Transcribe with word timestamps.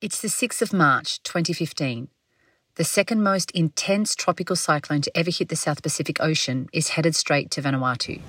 It's 0.00 0.20
the 0.20 0.28
6th 0.28 0.62
of 0.62 0.72
March 0.72 1.20
2015. 1.24 2.06
The 2.76 2.84
second 2.84 3.20
most 3.20 3.50
intense 3.50 4.14
tropical 4.14 4.54
cyclone 4.54 5.00
to 5.00 5.10
ever 5.18 5.32
hit 5.32 5.48
the 5.48 5.56
South 5.56 5.82
Pacific 5.82 6.20
Ocean 6.20 6.68
is 6.72 6.90
headed 6.90 7.16
straight 7.16 7.50
to 7.50 7.62
Vanuatu. 7.62 8.20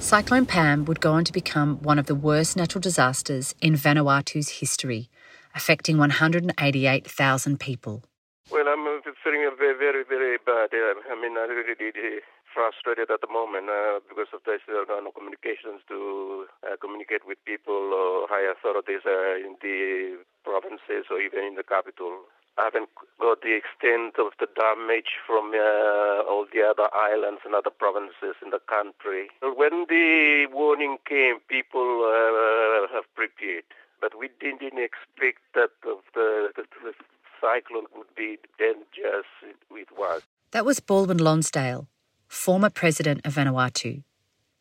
Cyclone 0.00 0.46
Pam 0.46 0.86
would 0.86 1.02
go 1.02 1.12
on 1.12 1.24
to 1.26 1.32
become 1.34 1.76
one 1.82 1.98
of 1.98 2.06
the 2.06 2.14
worst 2.14 2.56
natural 2.56 2.80
disasters 2.80 3.54
in 3.60 3.74
Vanuatu's 3.74 4.48
history, 4.48 5.10
affecting 5.54 5.98
188,000 5.98 7.60
people. 7.60 8.02
Well, 8.50 8.66
I'm 8.68 8.82
feeling 9.24 9.48
very, 9.56 10.04
very, 10.04 10.36
bad. 10.68 10.96
I 11.10 11.14
mean, 11.20 11.36
I 11.36 11.46
really, 11.46 12.20
frustrated 12.52 13.10
at 13.10 13.20
the 13.24 13.32
moment 13.32 13.72
uh, 13.72 13.98
because 14.04 14.28
of 14.36 14.44
this 14.44 14.60
uh, 14.68 14.84
no 15.00 15.10
communications 15.10 15.80
to 15.88 16.44
uh, 16.62 16.76
communicate 16.76 17.24
with 17.26 17.40
people 17.48 17.96
or 17.96 18.28
high 18.28 18.44
authorities 18.44 19.00
uh, 19.08 19.40
in 19.40 19.56
the 19.64 20.20
provinces 20.44 21.08
or 21.08 21.18
even 21.18 21.40
in 21.44 21.54
the 21.56 21.64
capital. 21.64 22.28
I 22.60 22.68
haven't 22.68 22.92
got 23.16 23.40
the 23.40 23.56
extent 23.56 24.20
of 24.20 24.36
the 24.36 24.44
damage 24.52 25.16
from 25.26 25.56
uh, 25.56 26.28
all 26.28 26.44
the 26.44 26.60
other 26.60 26.92
islands 26.92 27.40
and 27.48 27.56
other 27.56 27.72
provinces 27.72 28.36
in 28.44 28.52
the 28.52 28.60
country. 28.68 29.32
When 29.40 29.88
the 29.88 30.52
warning 30.52 30.98
came, 31.08 31.40
people 31.48 32.04
uh, 32.04 32.92
have 32.92 33.08
prepared, 33.16 33.64
but 34.04 34.12
we 34.20 34.28
didn't 34.38 34.76
expect 34.76 35.40
that 35.56 35.72
the, 35.80 35.96
the, 36.12 36.52
the 36.84 36.92
cyclone 37.40 37.88
would 37.96 38.12
be 38.14 38.36
dangerous 38.60 39.24
it 39.42 39.88
was. 39.96 40.20
That 40.52 40.66
was 40.66 40.80
Baldwin 40.80 41.16
Lonsdale, 41.16 41.88
former 42.28 42.68
president 42.68 43.22
of 43.24 43.36
Vanuatu. 43.36 44.02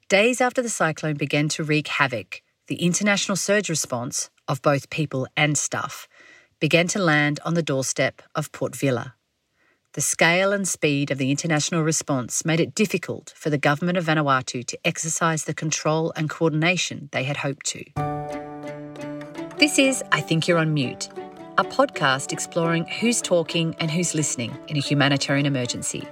Days 0.08 0.40
after 0.40 0.62
the 0.62 0.70
cyclone 0.70 1.16
began 1.16 1.50
to 1.50 1.66
wreak 1.66 1.90
havoc, 1.90 2.42
the 2.68 2.76
international 2.76 3.36
surge 3.36 3.68
response 3.68 4.30
of 4.48 4.62
both 4.62 4.90
people 4.90 5.28
and 5.36 5.58
stuff 5.58 6.08
began 6.62 6.88
to 6.88 7.00
land 7.00 7.42
on 7.44 7.56
the 7.56 7.62
doorstep 7.62 8.22
of 8.34 8.54
Port 8.54 8.74
Vila. 8.74 9.16
The 9.92 10.00
scale 10.00 10.54
and 10.54 10.66
speed 10.66 11.12
of 11.12 11.18
the 11.18 11.30
international 11.30 11.84
response 11.84 12.46
made 12.46 12.62
it 12.62 12.74
difficult 12.74 13.34
for 13.36 13.50
the 13.50 13.58
government 13.58 13.98
of 13.98 14.06
Vanuatu 14.06 14.66
to 14.66 14.80
exercise 14.86 15.44
the 15.44 15.54
control 15.54 16.14
and 16.16 16.30
coordination 16.30 17.10
they 17.12 17.26
had 17.26 17.36
hoped 17.36 17.66
to. 17.66 17.84
This 19.58 19.78
is 19.78 20.02
I 20.14 20.22
Think 20.22 20.48
You're 20.48 20.58
on 20.58 20.74
Mute, 20.74 21.10
a 21.62 21.64
podcast 21.64 22.32
exploring 22.32 22.88
who's 22.88 23.22
talking 23.22 23.76
and 23.80 23.92
who's 23.92 24.16
listening 24.16 24.58
in 24.68 24.78
a 24.78 24.80
humanitarian 24.80 25.46
emergency 25.46 26.08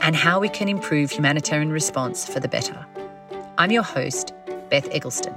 and 0.00 0.16
how 0.16 0.40
we 0.40 0.48
can 0.48 0.66
improve 0.66 1.10
humanitarian 1.10 1.70
response 1.70 2.26
for 2.26 2.40
the 2.40 2.48
better. 2.48 2.86
I'm 3.58 3.70
your 3.70 3.82
host, 3.82 4.32
Beth 4.70 4.88
Eggleston. 4.90 5.34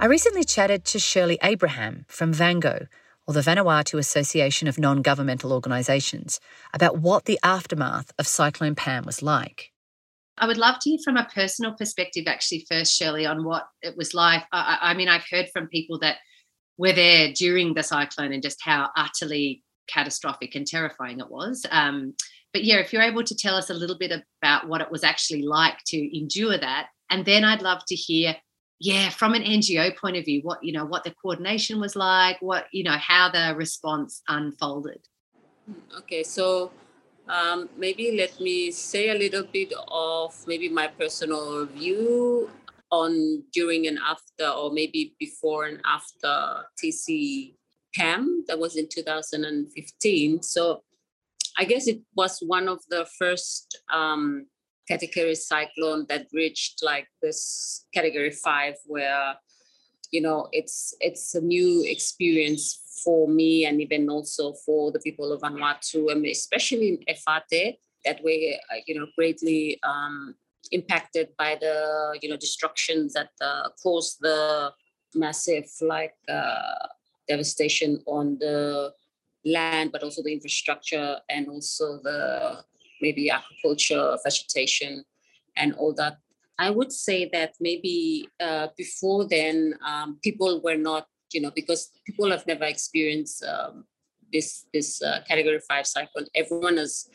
I 0.00 0.06
recently 0.06 0.44
chatted 0.44 0.86
to 0.86 0.98
Shirley 0.98 1.38
Abraham 1.42 2.06
from 2.08 2.32
VANGO, 2.32 2.86
or 3.26 3.34
the 3.34 3.40
Vanuatu 3.40 3.98
Association 3.98 4.66
of 4.66 4.78
Non 4.78 5.02
Governmental 5.02 5.52
Organisations, 5.52 6.40
about 6.72 6.96
what 6.96 7.26
the 7.26 7.38
aftermath 7.42 8.12
of 8.18 8.26
Cyclone 8.26 8.74
Pam 8.74 9.04
was 9.04 9.20
like. 9.20 9.73
I 10.36 10.46
would 10.46 10.58
love 10.58 10.78
to 10.80 10.90
hear 10.90 10.98
from 11.04 11.16
a 11.16 11.28
personal 11.32 11.74
perspective, 11.74 12.24
actually, 12.26 12.66
first, 12.68 12.94
Shirley, 12.94 13.24
on 13.24 13.44
what 13.44 13.66
it 13.82 13.96
was 13.96 14.14
like. 14.14 14.42
I, 14.52 14.78
I 14.80 14.94
mean, 14.94 15.08
I've 15.08 15.26
heard 15.30 15.48
from 15.52 15.68
people 15.68 15.98
that 16.00 16.16
were 16.76 16.92
there 16.92 17.32
during 17.32 17.74
the 17.74 17.82
cyclone 17.82 18.32
and 18.32 18.42
just 18.42 18.58
how 18.60 18.90
utterly 18.96 19.62
catastrophic 19.86 20.54
and 20.54 20.66
terrifying 20.66 21.20
it 21.20 21.30
was. 21.30 21.64
Um, 21.70 22.14
but 22.52 22.64
yeah, 22.64 22.76
if 22.76 22.92
you're 22.92 23.02
able 23.02 23.24
to 23.24 23.36
tell 23.36 23.54
us 23.54 23.70
a 23.70 23.74
little 23.74 23.98
bit 23.98 24.12
about 24.42 24.68
what 24.68 24.80
it 24.80 24.90
was 24.90 25.04
actually 25.04 25.42
like 25.42 25.78
to 25.86 26.18
endure 26.18 26.58
that, 26.58 26.88
and 27.10 27.24
then 27.24 27.44
I'd 27.44 27.62
love 27.62 27.82
to 27.88 27.94
hear 27.94 28.36
yeah 28.80 29.08
from 29.08 29.34
an 29.34 29.42
ngo 29.42 29.96
point 29.96 30.16
of 30.16 30.24
view 30.24 30.40
what 30.42 30.58
you 30.62 30.72
know 30.72 30.84
what 30.84 31.04
the 31.04 31.14
coordination 31.22 31.80
was 31.80 31.94
like 31.94 32.36
what 32.42 32.66
you 32.72 32.82
know 32.82 32.96
how 32.98 33.30
the 33.30 33.54
response 33.56 34.22
unfolded 34.28 35.00
okay 35.96 36.22
so 36.22 36.72
um, 37.28 37.68
maybe 37.76 38.16
let 38.16 38.38
me 38.40 38.70
say 38.70 39.10
a 39.10 39.14
little 39.14 39.44
bit 39.44 39.72
of 39.88 40.34
maybe 40.46 40.68
my 40.68 40.88
personal 40.88 41.66
view 41.66 42.50
on 42.90 43.42
during 43.52 43.86
and 43.86 43.98
after 44.06 44.48
or 44.48 44.72
maybe 44.72 45.14
before 45.18 45.64
and 45.64 45.80
after 45.84 46.64
tc 46.82 47.54
pam 47.94 48.44
that 48.46 48.58
was 48.58 48.76
in 48.76 48.86
2015 48.88 50.42
so 50.42 50.82
i 51.58 51.64
guess 51.64 51.88
it 51.88 52.00
was 52.14 52.38
one 52.46 52.68
of 52.68 52.80
the 52.90 53.06
first 53.18 53.78
um, 53.92 54.46
category 54.86 55.34
cyclone 55.34 56.04
that 56.08 56.26
reached 56.32 56.82
like 56.82 57.08
this 57.22 57.86
category 57.94 58.30
five 58.30 58.74
where 58.86 59.34
you 60.10 60.20
know 60.20 60.48
it's 60.52 60.94
it's 61.00 61.34
a 61.34 61.40
new 61.40 61.82
experience 61.86 62.83
for 63.02 63.28
me 63.28 63.66
and 63.66 63.80
even 63.80 64.08
also 64.08 64.52
for 64.64 64.92
the 64.92 65.00
people 65.00 65.32
of 65.32 65.40
Vanuatu, 65.40 66.10
and 66.10 66.24
especially 66.26 66.88
in 66.88 66.98
Efate, 67.08 67.78
that 68.04 68.20
we 68.22 68.58
uh, 68.72 68.76
you 68.86 68.98
know 68.98 69.06
greatly 69.16 69.78
um, 69.82 70.34
impacted 70.70 71.28
by 71.38 71.56
the 71.60 72.18
you 72.20 72.28
know 72.28 72.36
destructions 72.36 73.12
that 73.14 73.30
uh, 73.40 73.68
caused 73.82 74.18
the 74.20 74.72
massive 75.14 75.66
like 75.80 76.14
uh, 76.28 76.86
devastation 77.28 78.02
on 78.06 78.36
the 78.38 78.92
land, 79.44 79.92
but 79.92 80.02
also 80.02 80.22
the 80.22 80.32
infrastructure 80.32 81.18
and 81.28 81.48
also 81.48 82.00
the 82.02 82.64
maybe 83.00 83.30
agriculture, 83.30 84.16
vegetation, 84.24 85.04
and 85.56 85.74
all 85.74 85.92
that. 85.94 86.18
I 86.58 86.70
would 86.70 86.92
say 86.92 87.28
that 87.32 87.54
maybe 87.60 88.28
uh, 88.40 88.68
before 88.76 89.26
then, 89.26 89.74
um, 89.84 90.18
people 90.22 90.60
were 90.62 90.76
not, 90.76 91.08
you 91.34 91.40
know, 91.40 91.50
because 91.54 91.90
people 92.06 92.30
have 92.30 92.46
never 92.46 92.64
experienced 92.64 93.44
um, 93.44 93.84
this 94.32 94.66
this 94.72 95.02
uh, 95.02 95.20
category 95.28 95.60
five 95.68 95.86
cyclone. 95.86 96.26
Everyone 96.34 96.78
is 96.78 97.08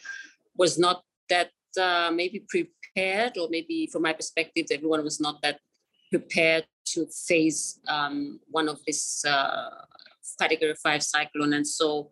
was 0.56 0.78
not 0.78 1.04
that 1.30 1.52
uh, 1.80 2.12
maybe 2.14 2.46
prepared, 2.50 3.38
or 3.38 3.48
maybe 3.50 3.88
from 3.92 4.04
my 4.04 4.14
perspective, 4.14 4.66
everyone 4.72 5.04
was 5.04 5.20
not 5.20 5.42
that 5.42 5.60
prepared 6.12 6.66
to 6.86 7.06
face 7.28 7.80
um, 7.88 8.40
one 8.50 8.68
of 8.68 8.80
this 8.86 9.24
uh, 9.26 9.70
category 10.40 10.76
five 10.84 11.04
cyclone, 11.04 11.54
and 11.54 11.66
so 11.66 12.12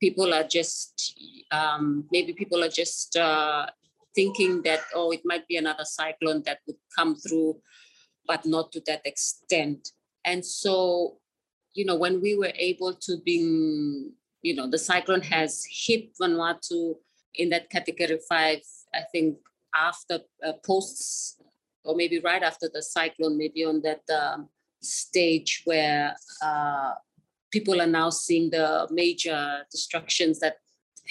people 0.00 0.34
are 0.34 0.44
just 0.44 1.18
um, 1.50 2.06
maybe 2.10 2.32
people 2.32 2.62
are 2.62 2.68
just 2.82 3.16
uh, 3.16 3.66
thinking 4.14 4.62
that 4.62 4.80
oh 4.94 5.10
it 5.10 5.22
might 5.24 5.46
be 5.48 5.56
another 5.56 5.84
cyclone 5.84 6.42
that 6.44 6.58
would 6.66 6.76
come 6.96 7.16
through 7.16 7.56
but 8.26 8.44
not 8.46 8.72
to 8.72 8.80
that 8.86 9.02
extent 9.04 9.90
and 10.24 10.44
so 10.44 11.18
you 11.74 11.84
know 11.84 11.96
when 11.96 12.20
we 12.20 12.36
were 12.36 12.52
able 12.56 12.94
to 12.94 13.18
be 13.24 14.10
you 14.42 14.54
know 14.54 14.68
the 14.68 14.78
cyclone 14.78 15.22
has 15.22 15.64
hit 15.70 16.10
vanuatu 16.20 16.94
in 17.34 17.50
that 17.50 17.68
category 17.70 18.18
five 18.28 18.62
i 18.94 19.02
think 19.12 19.36
after 19.74 20.20
uh, 20.46 20.52
posts 20.64 21.36
or 21.84 21.94
maybe 21.94 22.18
right 22.20 22.42
after 22.42 22.68
the 22.72 22.82
cyclone 22.82 23.36
maybe 23.36 23.64
on 23.64 23.82
that 23.82 24.02
um, 24.10 24.48
stage 24.80 25.62
where 25.64 26.14
uh, 26.42 26.92
people 27.50 27.80
are 27.80 27.86
now 28.00 28.10
seeing 28.10 28.50
the 28.50 28.86
major 28.90 29.62
destructions 29.70 30.40
that 30.40 30.56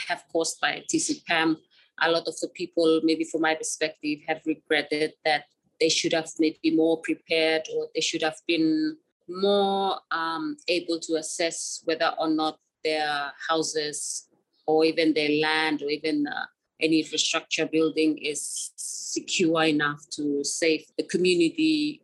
have 0.07 0.23
caused 0.31 0.59
by 0.59 0.83
TCPAM. 0.91 1.57
A 2.01 2.11
lot 2.11 2.27
of 2.27 2.35
the 2.39 2.49
people, 2.49 3.01
maybe 3.03 3.23
from 3.23 3.41
my 3.41 3.55
perspective, 3.55 4.19
have 4.27 4.41
regretted 4.45 5.13
that 5.23 5.45
they 5.79 5.89
should 5.89 6.13
have 6.13 6.29
maybe 6.39 6.71
more 6.71 6.99
prepared 7.01 7.63
or 7.75 7.87
they 7.93 8.01
should 8.01 8.23
have 8.23 8.39
been 8.47 8.97
more 9.27 9.99
um, 10.11 10.57
able 10.67 10.99
to 10.99 11.15
assess 11.15 11.81
whether 11.85 12.13
or 12.19 12.29
not 12.29 12.57
their 12.83 13.31
houses 13.49 14.27
or 14.67 14.85
even 14.85 15.13
their 15.13 15.29
land 15.41 15.81
or 15.81 15.89
even 15.89 16.27
uh, 16.27 16.45
any 16.81 16.99
infrastructure 16.99 17.65
building 17.65 18.17
is 18.17 18.71
secure 18.75 19.63
enough 19.63 20.01
to 20.11 20.43
save 20.43 20.85
the 20.97 21.03
community. 21.03 22.01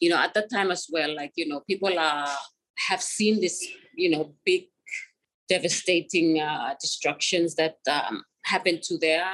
You 0.00 0.10
know 0.10 0.18
at 0.18 0.34
that 0.34 0.50
time 0.50 0.70
as 0.70 0.88
well 0.90 1.14
like 1.14 1.32
you 1.36 1.46
know 1.46 1.60
people 1.60 1.96
are 1.96 2.28
have 2.88 3.02
seen 3.02 3.40
this 3.40 3.64
you 3.94 4.10
know 4.10 4.34
big 4.44 4.64
devastating 5.48 6.40
uh, 6.40 6.74
destructions 6.80 7.54
that 7.56 7.76
um, 7.88 8.24
happen 8.44 8.80
to 8.82 8.98
their 8.98 9.24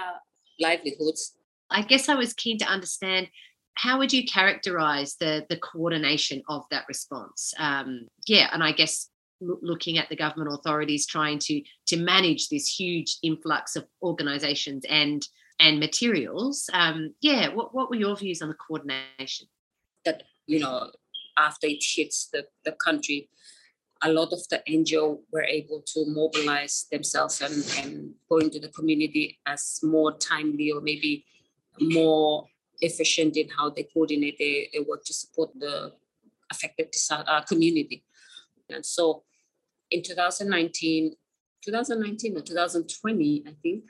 livelihoods. 0.61 1.35
I 1.71 1.83
guess 1.83 2.09
i 2.09 2.15
was 2.15 2.33
keen 2.33 2.59
to 2.59 2.65
understand 2.65 3.29
how 3.79 3.97
would 3.99 4.13
you 4.13 4.25
characterize 4.25 5.17
the 5.17 5.47
the 5.49 5.57
coordination 5.57 6.43
of 6.49 6.65
that 6.71 6.85
response? 6.89 7.55
Um, 7.59 8.09
yeah 8.27 8.49
and 8.53 8.63
i 8.63 8.73
guess 8.73 9.09
looking 9.41 9.99
at 9.99 10.09
the 10.09 10.17
government 10.17 10.53
authorities 10.53 11.07
trying 11.07 11.39
to 11.39 11.63
to 11.87 11.97
manage 11.97 12.49
this 12.49 12.67
huge 12.67 13.19
influx 13.23 13.77
of 13.77 13.87
organizations 14.03 14.85
and 14.89 15.27
and 15.61 15.79
materials 15.79 16.69
um, 16.73 17.15
yeah 17.21 17.49
what, 17.49 17.75
what 17.75 17.89
were 17.91 17.97
your 17.97 18.17
views 18.17 18.43
on 18.43 18.49
the 18.49 18.55
coordination? 18.55 19.47
That 20.05 20.25
you 20.47 20.61
know 20.61 20.91
after 21.39 21.69
it 21.69 21.85
hits 21.97 22.29
the, 22.33 22.47
the 22.65 22.73
country 22.73 23.29
a 24.03 24.13
lot 24.13 24.33
of 24.33 24.41
the 24.49 24.63
NGO 24.69 25.19
were 25.33 25.43
able 25.43 25.83
to 25.87 26.05
mobilize 26.07 26.87
themselves 26.91 27.41
and, 27.41 27.65
and 27.79 28.15
go 28.29 28.39
into 28.39 28.61
the 28.61 28.69
community 28.69 29.39
as 29.47 29.81
more 29.83 30.17
timely 30.17 30.71
or 30.71 30.81
maybe 30.81 31.25
more 31.81 32.47
efficient 32.81 33.37
in 33.37 33.49
how 33.49 33.71
they 33.71 33.85
coordinate 33.85 34.39
their, 34.39 34.65
their 34.73 34.83
work 34.89 35.05
to 35.05 35.13
support 35.13 35.51
the 35.59 35.93
affected 36.51 36.95
uh, 37.11 37.43
community. 37.43 38.05
And 38.71 38.85
so 38.85 39.25
in 39.91 40.03
2019, 40.03 41.15
2019 41.65 42.37
or 42.37 42.41
2020, 42.41 43.45
I 43.47 43.53
think, 43.63 43.85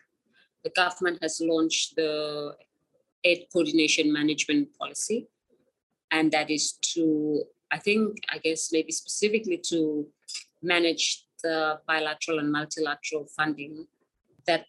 the 0.64 0.70
government 0.70 1.18
has 1.22 1.40
launched 1.40 1.96
the 1.96 2.54
aid 3.24 3.46
coordination 3.52 4.12
management 4.12 4.68
policy. 4.78 5.28
And 6.10 6.32
that 6.32 6.50
is 6.50 6.72
to, 6.94 7.42
I 7.70 7.78
think, 7.78 8.16
I 8.32 8.38
guess 8.38 8.70
maybe 8.72 8.92
specifically 8.92 9.58
to 9.68 10.06
manage 10.62 11.24
the 11.42 11.80
bilateral 11.86 12.38
and 12.38 12.50
multilateral 12.50 13.26
funding 13.36 13.86
that 14.46 14.64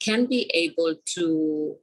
can 0.00 0.26
be 0.26 0.50
able 0.52 0.96
to 1.14 1.76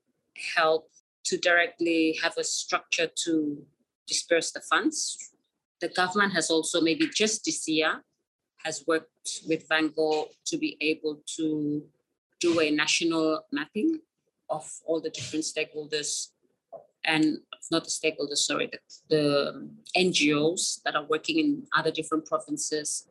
help 0.55 0.89
to 1.29 1.37
directly 1.37 2.17
have 2.23 2.35
a 2.37 2.43
structure 2.43 3.07
to 3.23 3.63
disperse 4.07 4.51
the 4.51 4.61
funds. 4.61 5.17
The 5.79 5.89
government 5.89 6.33
has 6.33 6.49
also 6.49 6.81
maybe 6.81 7.07
just 7.13 7.45
this 7.45 7.67
year 7.67 8.03
has 8.65 8.83
worked 8.87 9.41
with 9.47 9.67
VANGO 9.69 10.25
to 10.47 10.57
be 10.57 10.75
able 10.81 11.21
to 11.37 11.83
do 12.41 12.59
a 12.59 12.71
national 12.71 13.45
mapping 13.51 13.99
of 14.49 14.67
all 14.85 14.99
the 14.99 15.11
different 15.11 15.45
stakeholders 15.45 16.29
and 17.05 17.37
not 17.71 17.83
the 17.83 17.89
stakeholders, 17.89 18.39
sorry, 18.39 18.67
the, 18.67 18.79
the 19.09 19.69
NGOs 19.95 20.81
that 20.83 20.95
are 20.95 21.05
working 21.05 21.37
in 21.39 21.67
other 21.77 21.91
different 21.91 22.25
provinces, 22.25 23.07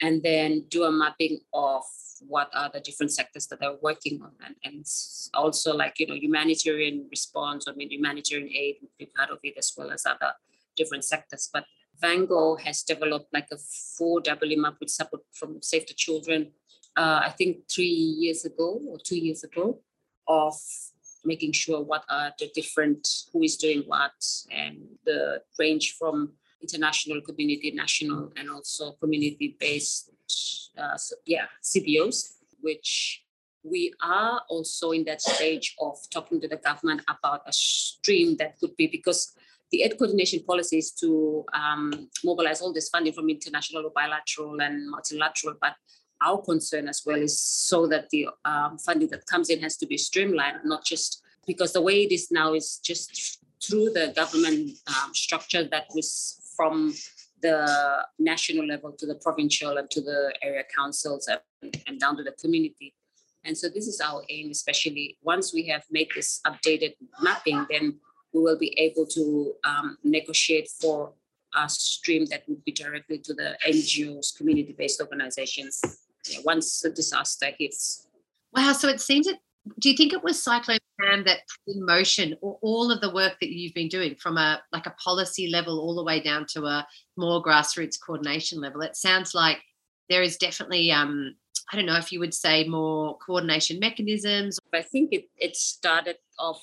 and 0.00 0.22
then 0.22 0.64
do 0.68 0.84
a 0.84 0.92
mapping 0.92 1.40
of 1.52 1.82
what 2.26 2.50
are 2.54 2.70
the 2.72 2.80
different 2.80 3.12
sectors 3.12 3.46
that 3.48 3.60
they're 3.60 3.76
working 3.82 4.20
on, 4.22 4.32
and, 4.44 4.54
and 4.64 4.86
also 5.34 5.74
like 5.74 5.98
you 5.98 6.06
know 6.06 6.14
humanitarian 6.14 7.06
response 7.10 7.66
or 7.66 7.74
mean 7.74 7.90
humanitarian 7.90 8.48
aid 8.48 8.76
would 8.80 8.96
be 8.98 9.06
part 9.16 9.30
of 9.30 9.38
it 9.42 9.54
as 9.58 9.72
well 9.76 9.90
as 9.90 10.06
other 10.06 10.32
different 10.76 11.04
sectors. 11.04 11.48
But 11.52 11.64
VANGO 12.02 12.60
has 12.60 12.82
developed 12.82 13.32
like 13.32 13.48
a 13.52 13.56
4W 13.56 14.56
map 14.56 14.74
with 14.80 14.90
support 14.90 15.22
from 15.32 15.62
Save 15.62 15.86
the 15.86 15.94
Children, 15.94 16.52
uh, 16.96 17.20
I 17.24 17.30
think 17.30 17.68
three 17.72 17.86
years 17.86 18.44
ago 18.44 18.80
or 18.88 18.98
two 18.98 19.18
years 19.18 19.44
ago, 19.44 19.80
of 20.26 20.54
making 21.24 21.52
sure 21.52 21.82
what 21.82 22.04
are 22.10 22.32
the 22.38 22.50
different, 22.54 23.08
who 23.32 23.42
is 23.42 23.56
doing 23.56 23.82
what, 23.86 24.12
and 24.50 24.78
the 25.04 25.40
range 25.58 25.96
from 25.98 26.32
international 26.60 27.20
community, 27.20 27.70
national, 27.72 28.32
and 28.36 28.50
also 28.50 28.92
community-based, 28.92 30.10
uh, 30.78 30.96
so, 30.96 31.16
yeah, 31.26 31.46
CBOs, 31.62 32.34
which 32.60 33.24
we 33.62 33.92
are 34.02 34.42
also 34.48 34.90
in 34.92 35.04
that 35.04 35.22
stage 35.22 35.74
of 35.80 35.96
talking 36.12 36.40
to 36.40 36.48
the 36.48 36.56
government 36.56 37.02
about 37.08 37.42
a 37.46 37.52
stream 37.52 38.36
that 38.36 38.58
could 38.58 38.76
be 38.76 38.86
because 38.86 39.34
the 39.70 39.82
aid 39.82 39.98
coordination 39.98 40.42
policy 40.44 40.78
is 40.78 40.92
to 40.92 41.44
um, 41.52 42.08
mobilize 42.22 42.60
all 42.60 42.72
this 42.72 42.90
funding 42.90 43.12
from 43.12 43.28
international, 43.30 43.90
bilateral, 43.94 44.60
and 44.60 44.88
multilateral. 44.88 45.56
But 45.60 45.74
our 46.22 46.40
concern 46.42 46.88
as 46.88 47.02
well 47.04 47.20
is 47.20 47.40
so 47.40 47.86
that 47.88 48.10
the 48.10 48.28
um, 48.44 48.78
funding 48.78 49.08
that 49.08 49.26
comes 49.26 49.50
in 49.50 49.60
has 49.62 49.76
to 49.78 49.86
be 49.86 49.96
streamlined, 49.96 50.58
not 50.64 50.84
just 50.84 51.22
because 51.46 51.72
the 51.72 51.80
way 51.80 52.02
it 52.02 52.12
is 52.12 52.30
now 52.30 52.54
is 52.54 52.78
just 52.84 53.40
through 53.62 53.90
the 53.90 54.12
government 54.14 54.78
um, 54.86 55.14
structure 55.14 55.64
that 55.64 55.86
was 55.94 56.38
from 56.56 56.94
the 57.42 58.04
national 58.18 58.66
level 58.66 58.92
to 58.92 59.06
the 59.06 59.16
provincial 59.16 59.76
and 59.76 59.90
to 59.90 60.00
the 60.00 60.34
area 60.42 60.62
councils 60.76 61.28
and, 61.28 61.76
and 61.86 62.00
down 62.00 62.16
to 62.16 62.22
the 62.22 62.32
community. 62.32 62.94
And 63.44 63.56
so 63.56 63.68
this 63.68 63.86
is 63.86 64.00
our 64.00 64.22
aim, 64.30 64.50
especially 64.50 65.18
once 65.22 65.52
we 65.52 65.66
have 65.68 65.84
made 65.90 66.08
this 66.14 66.40
updated 66.46 66.94
mapping, 67.20 67.66
then 67.70 67.98
we 68.32 68.40
will 68.40 68.58
be 68.58 68.78
able 68.78 69.06
to 69.06 69.54
um, 69.64 69.98
negotiate 70.02 70.68
for 70.80 71.12
a 71.54 71.68
stream 71.68 72.26
that 72.26 72.42
would 72.48 72.64
be 72.64 72.72
directly 72.72 73.18
to 73.18 73.34
the 73.34 73.56
NGOs, 73.66 74.36
community-based 74.36 75.00
organizations, 75.00 75.80
once 76.44 76.80
the 76.80 76.90
disaster 76.90 77.48
hits. 77.58 78.08
Wow! 78.52 78.72
So 78.72 78.88
it 78.88 79.00
seems 79.00 79.26
that. 79.26 79.38
Do 79.78 79.90
you 79.90 79.96
think 79.96 80.12
it 80.12 80.22
was 80.22 80.42
Cyclone 80.42 80.78
Pam 81.00 81.24
that 81.24 81.40
put 81.66 81.76
in 81.76 81.86
motion 81.86 82.36
all 82.40 82.90
of 82.90 83.00
the 83.00 83.12
work 83.12 83.34
that 83.40 83.50
you've 83.50 83.74
been 83.74 83.88
doing 83.88 84.14
from 84.16 84.36
a 84.36 84.62
like 84.72 84.86
a 84.86 84.94
policy 85.02 85.48
level 85.48 85.80
all 85.80 85.94
the 85.94 86.04
way 86.04 86.20
down 86.20 86.46
to 86.50 86.66
a 86.66 86.86
more 87.16 87.42
grassroots 87.42 87.96
coordination 88.04 88.60
level? 88.60 88.82
It 88.82 88.96
sounds 88.96 89.34
like 89.34 89.58
there 90.10 90.22
is 90.22 90.36
definitely 90.36 90.92
um, 90.92 91.34
I 91.72 91.76
don't 91.76 91.86
know 91.86 91.96
if 91.96 92.12
you 92.12 92.20
would 92.20 92.34
say 92.34 92.64
more 92.64 93.16
coordination 93.18 93.78
mechanisms. 93.78 94.58
I 94.74 94.82
think 94.82 95.12
it, 95.12 95.30
it 95.38 95.56
started 95.56 96.16
off 96.38 96.62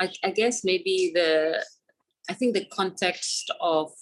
I, 0.00 0.10
I 0.22 0.30
guess 0.30 0.64
maybe 0.64 1.12
the 1.14 1.64
I 2.28 2.34
think 2.34 2.54
the 2.54 2.66
context 2.66 3.50
of 3.60 3.92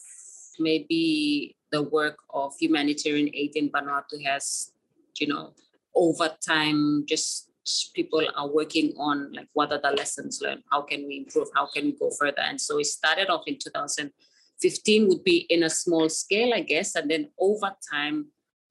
maybe 0.59 1.57
the 1.71 1.83
work 1.83 2.19
of 2.31 2.55
humanitarian 2.61 3.31
aid 3.35 3.53
in 3.57 3.71
Vanuatu 3.71 4.23
has, 4.25 4.73
you 5.19 5.27
know, 5.27 5.55
over 5.95 6.31
time 6.47 7.05
just 7.09 7.49
people 7.95 8.27
are 8.37 8.49
working 8.49 8.95
on 8.99 9.33
like 9.33 9.49
what 9.53 9.73
are 9.73 9.81
the 9.81 9.91
lessons 9.91 10.41
learned? 10.43 10.63
How 10.71 10.83
can 10.83 11.07
we 11.07 11.19
improve? 11.19 11.49
How 11.55 11.67
can 11.67 11.85
we 11.85 11.93
go 11.93 12.11
further? 12.19 12.41
And 12.43 12.61
so 12.61 12.79
it 12.79 12.87
started 12.87 13.31
off 13.31 13.43
in 13.47 13.59
2015 13.59 15.09
would 15.09 15.25
be 15.25 15.39
in 15.51 15.65
a 15.65 15.71
small 15.71 16.09
scale 16.09 16.55
i 16.55 16.61
guess 16.61 16.95
and 16.95 17.11
then 17.11 17.29
over 17.37 17.73
time 17.93 18.27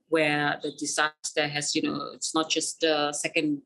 where 0.08 0.58
the 0.64 0.72
disaster 0.80 1.50
has 1.50 1.76
you 1.76 1.82
know 1.82 2.12
it's 2.14 2.34
not 2.34 2.50
just 2.50 2.80
the 2.80 3.12
second 3.12 3.62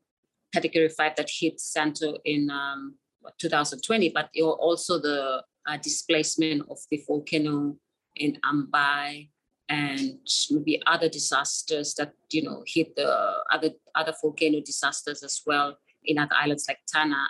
category 0.52 0.88
five 0.88 1.14
that 1.14 1.30
hit 1.30 1.60
santo 1.60 2.16
in 2.24 2.50
um, 2.50 2.96
2020, 3.38 4.10
but 4.10 4.30
also 4.40 4.98
the 4.98 5.42
uh, 5.66 5.76
displacement 5.78 6.62
of 6.70 6.78
the 6.90 7.02
volcano 7.06 7.76
in 8.14 8.38
Ambae 8.44 9.28
and 9.68 10.18
maybe 10.50 10.80
other 10.86 11.08
disasters 11.08 11.94
that 11.94 12.12
you 12.30 12.42
know 12.42 12.62
hit 12.66 12.94
the 12.96 13.08
other 13.50 13.70
other 13.94 14.14
volcano 14.20 14.60
disasters 14.60 15.22
as 15.22 15.42
well 15.46 15.76
in 16.04 16.18
other 16.18 16.34
islands 16.40 16.66
like 16.68 16.78
Tanna. 16.86 17.28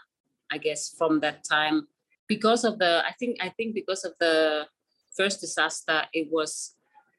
I 0.50 0.59
guess 0.59 0.94
from 0.97 1.21
that 1.21 1.43
time, 1.44 1.88
because 2.29 2.65
of 2.65 2.79
the 2.79 3.03
I 3.06 3.12
think 3.19 3.38
I 3.41 3.49
think 3.49 3.75
because 3.75 4.05
of 4.05 4.12
the 4.21 4.67
first 5.17 5.41
disaster, 5.41 6.03
it 6.12 6.29
was 6.31 6.75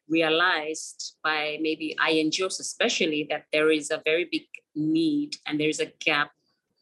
realized 0.07 1.15
by 1.21 1.57
maybe 1.59 1.93
INGOs 1.99 2.61
especially 2.61 3.27
that 3.29 3.43
there 3.51 3.69
is 3.69 3.91
a 3.91 4.01
very 4.05 4.25
big 4.31 4.47
need 4.73 5.35
and 5.45 5.59
there 5.59 5.67
is 5.67 5.81
a 5.81 5.91
gap 5.99 6.31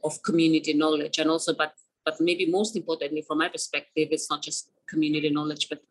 of 0.04 0.22
community 0.22 0.76
knowledge 0.76 1.18
and 1.18 1.32
also 1.32 1.56
but 1.56 1.74
but 2.06 2.22
maybe 2.22 2.46
most 2.46 2.76
importantly, 2.76 3.24
from 3.28 3.40
my 3.40 3.50
perspective, 3.50 4.10
it's 4.12 4.30
not 4.30 4.44
just 4.44 4.70
community 4.88 5.32
knowledge, 5.32 5.68
but 5.68 5.82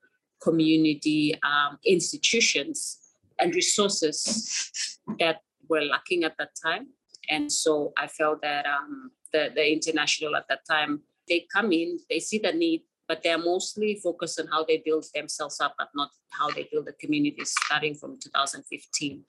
community 0.44 1.34
um, 1.42 1.78
institutions 1.84 2.98
and 3.38 3.54
resources 3.54 4.98
that 5.18 5.40
were 5.68 5.80
lacking 5.80 6.24
at 6.24 6.36
that 6.38 6.50
time. 6.62 6.88
And 7.30 7.50
so 7.50 7.92
I 7.96 8.06
felt 8.06 8.42
that 8.42 8.66
um, 8.66 9.10
the, 9.32 9.50
the 9.54 9.72
international 9.72 10.36
at 10.36 10.44
that 10.50 10.60
time, 10.70 11.00
they 11.28 11.46
come 11.52 11.72
in, 11.72 11.98
they 12.10 12.20
see 12.20 12.38
the 12.38 12.52
need, 12.52 12.82
but 13.08 13.22
they're 13.22 13.38
mostly 13.38 13.98
focused 14.02 14.38
on 14.38 14.46
how 14.48 14.64
they 14.64 14.82
build 14.84 15.06
themselves 15.14 15.58
up, 15.60 15.74
but 15.78 15.88
not 15.94 16.10
how 16.30 16.50
they 16.50 16.68
build 16.70 16.86
the 16.86 16.92
communities 16.92 17.54
starting 17.64 17.94
from 17.94 18.18
2015. 18.22 19.24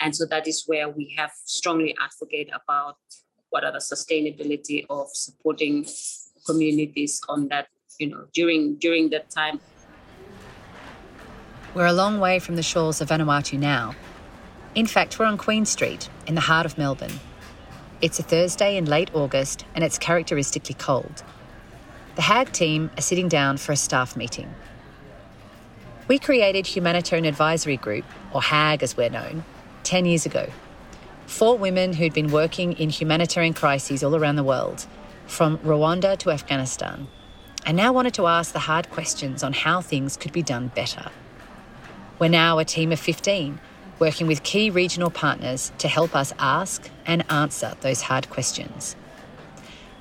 And 0.00 0.14
so 0.14 0.26
that 0.26 0.46
is 0.46 0.64
where 0.66 0.88
we 0.88 1.14
have 1.16 1.30
strongly 1.44 1.96
advocate 2.02 2.50
about 2.52 2.96
what 3.50 3.64
are 3.64 3.72
the 3.72 3.78
sustainability 3.78 4.84
of 4.90 5.08
supporting 5.14 5.86
communities 6.44 7.20
on 7.28 7.48
that 7.48 7.68
you 7.98 8.08
know 8.08 8.26
during 8.34 8.74
during 8.76 9.08
that 9.10 9.30
time 9.30 9.60
we're 11.74 11.86
a 11.86 11.92
long 11.92 12.20
way 12.20 12.38
from 12.38 12.56
the 12.56 12.62
shores 12.62 13.00
of 13.00 13.08
Vanuatu 13.08 13.58
now. 13.58 13.94
In 14.74 14.86
fact, 14.86 15.18
we're 15.18 15.26
on 15.26 15.36
Queen 15.36 15.64
Street 15.64 16.08
in 16.26 16.34
the 16.34 16.40
heart 16.40 16.66
of 16.66 16.78
Melbourne. 16.78 17.20
It's 18.00 18.18
a 18.18 18.22
Thursday 18.22 18.76
in 18.76 18.84
late 18.84 19.10
August 19.14 19.64
and 19.74 19.82
it's 19.82 19.98
characteristically 19.98 20.74
cold. 20.74 21.22
The 22.16 22.22
HAG 22.22 22.52
team 22.52 22.90
are 22.96 23.02
sitting 23.02 23.28
down 23.28 23.56
for 23.56 23.72
a 23.72 23.76
staff 23.76 24.16
meeting. 24.16 24.54
We 26.06 26.18
created 26.18 26.66
Humanitarian 26.66 27.24
Advisory 27.24 27.76
Group, 27.76 28.04
or 28.32 28.42
HAG 28.42 28.82
as 28.82 28.96
we're 28.96 29.10
known, 29.10 29.44
10 29.82 30.06
years 30.06 30.26
ago 30.26 30.48
Four 31.26 31.56
women 31.56 31.94
who'd 31.94 32.12
been 32.12 32.30
working 32.30 32.74
in 32.74 32.90
humanitarian 32.90 33.54
crises 33.54 34.04
all 34.04 34.14
around 34.14 34.36
the 34.36 34.44
world, 34.44 34.86
from 35.26 35.58
Rwanda 35.58 36.18
to 36.18 36.30
Afghanistan, 36.30 37.08
and 37.64 37.76
now 37.76 37.92
wanted 37.92 38.14
to 38.14 38.26
ask 38.26 38.52
the 38.52 38.60
hard 38.60 38.90
questions 38.90 39.42
on 39.42 39.52
how 39.52 39.80
things 39.80 40.16
could 40.16 40.32
be 40.32 40.42
done 40.42 40.70
better. 40.74 41.10
We're 42.20 42.28
now 42.28 42.58
a 42.60 42.64
team 42.64 42.92
of 42.92 43.00
15, 43.00 43.58
working 43.98 44.28
with 44.28 44.44
key 44.44 44.70
regional 44.70 45.10
partners 45.10 45.72
to 45.78 45.88
help 45.88 46.14
us 46.14 46.32
ask 46.38 46.88
and 47.06 47.24
answer 47.28 47.74
those 47.80 48.02
hard 48.02 48.30
questions. 48.30 48.94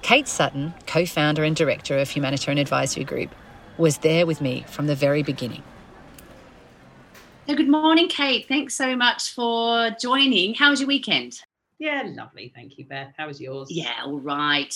Kate 0.04 0.28
Sutton, 0.28 0.76
co 0.86 1.08
founder 1.08 1.44
and 1.44 1.56
director 1.56 1.98
of 1.98 2.10
Humanitarian 2.10 2.60
Advisory 2.60 3.04
Group, 3.04 3.34
was 3.78 3.98
there 4.00 4.28
with 4.28 4.42
me 4.42 4.64
from 4.68 4.86
the 4.86 4.96
very 4.96 5.24
beginning. 5.24 5.64
So 7.48 7.56
good 7.56 7.70
morning, 7.70 8.08
Kate. 8.10 8.48
Thanks 8.48 8.76
so 8.76 8.96
much 8.96 9.34
for 9.34 9.90
joining. 10.00 10.54
How 10.54 10.70
was 10.70 10.82
your 10.82 10.88
weekend? 10.88 11.40
Yeah, 11.80 12.04
lovely. 12.06 12.52
Thank 12.54 12.78
you, 12.78 12.86
Beth. 12.86 13.14
How 13.18 13.28
was 13.28 13.42
yours? 13.42 13.70
Yeah, 13.72 14.04
all 14.06 14.20
right. 14.20 14.74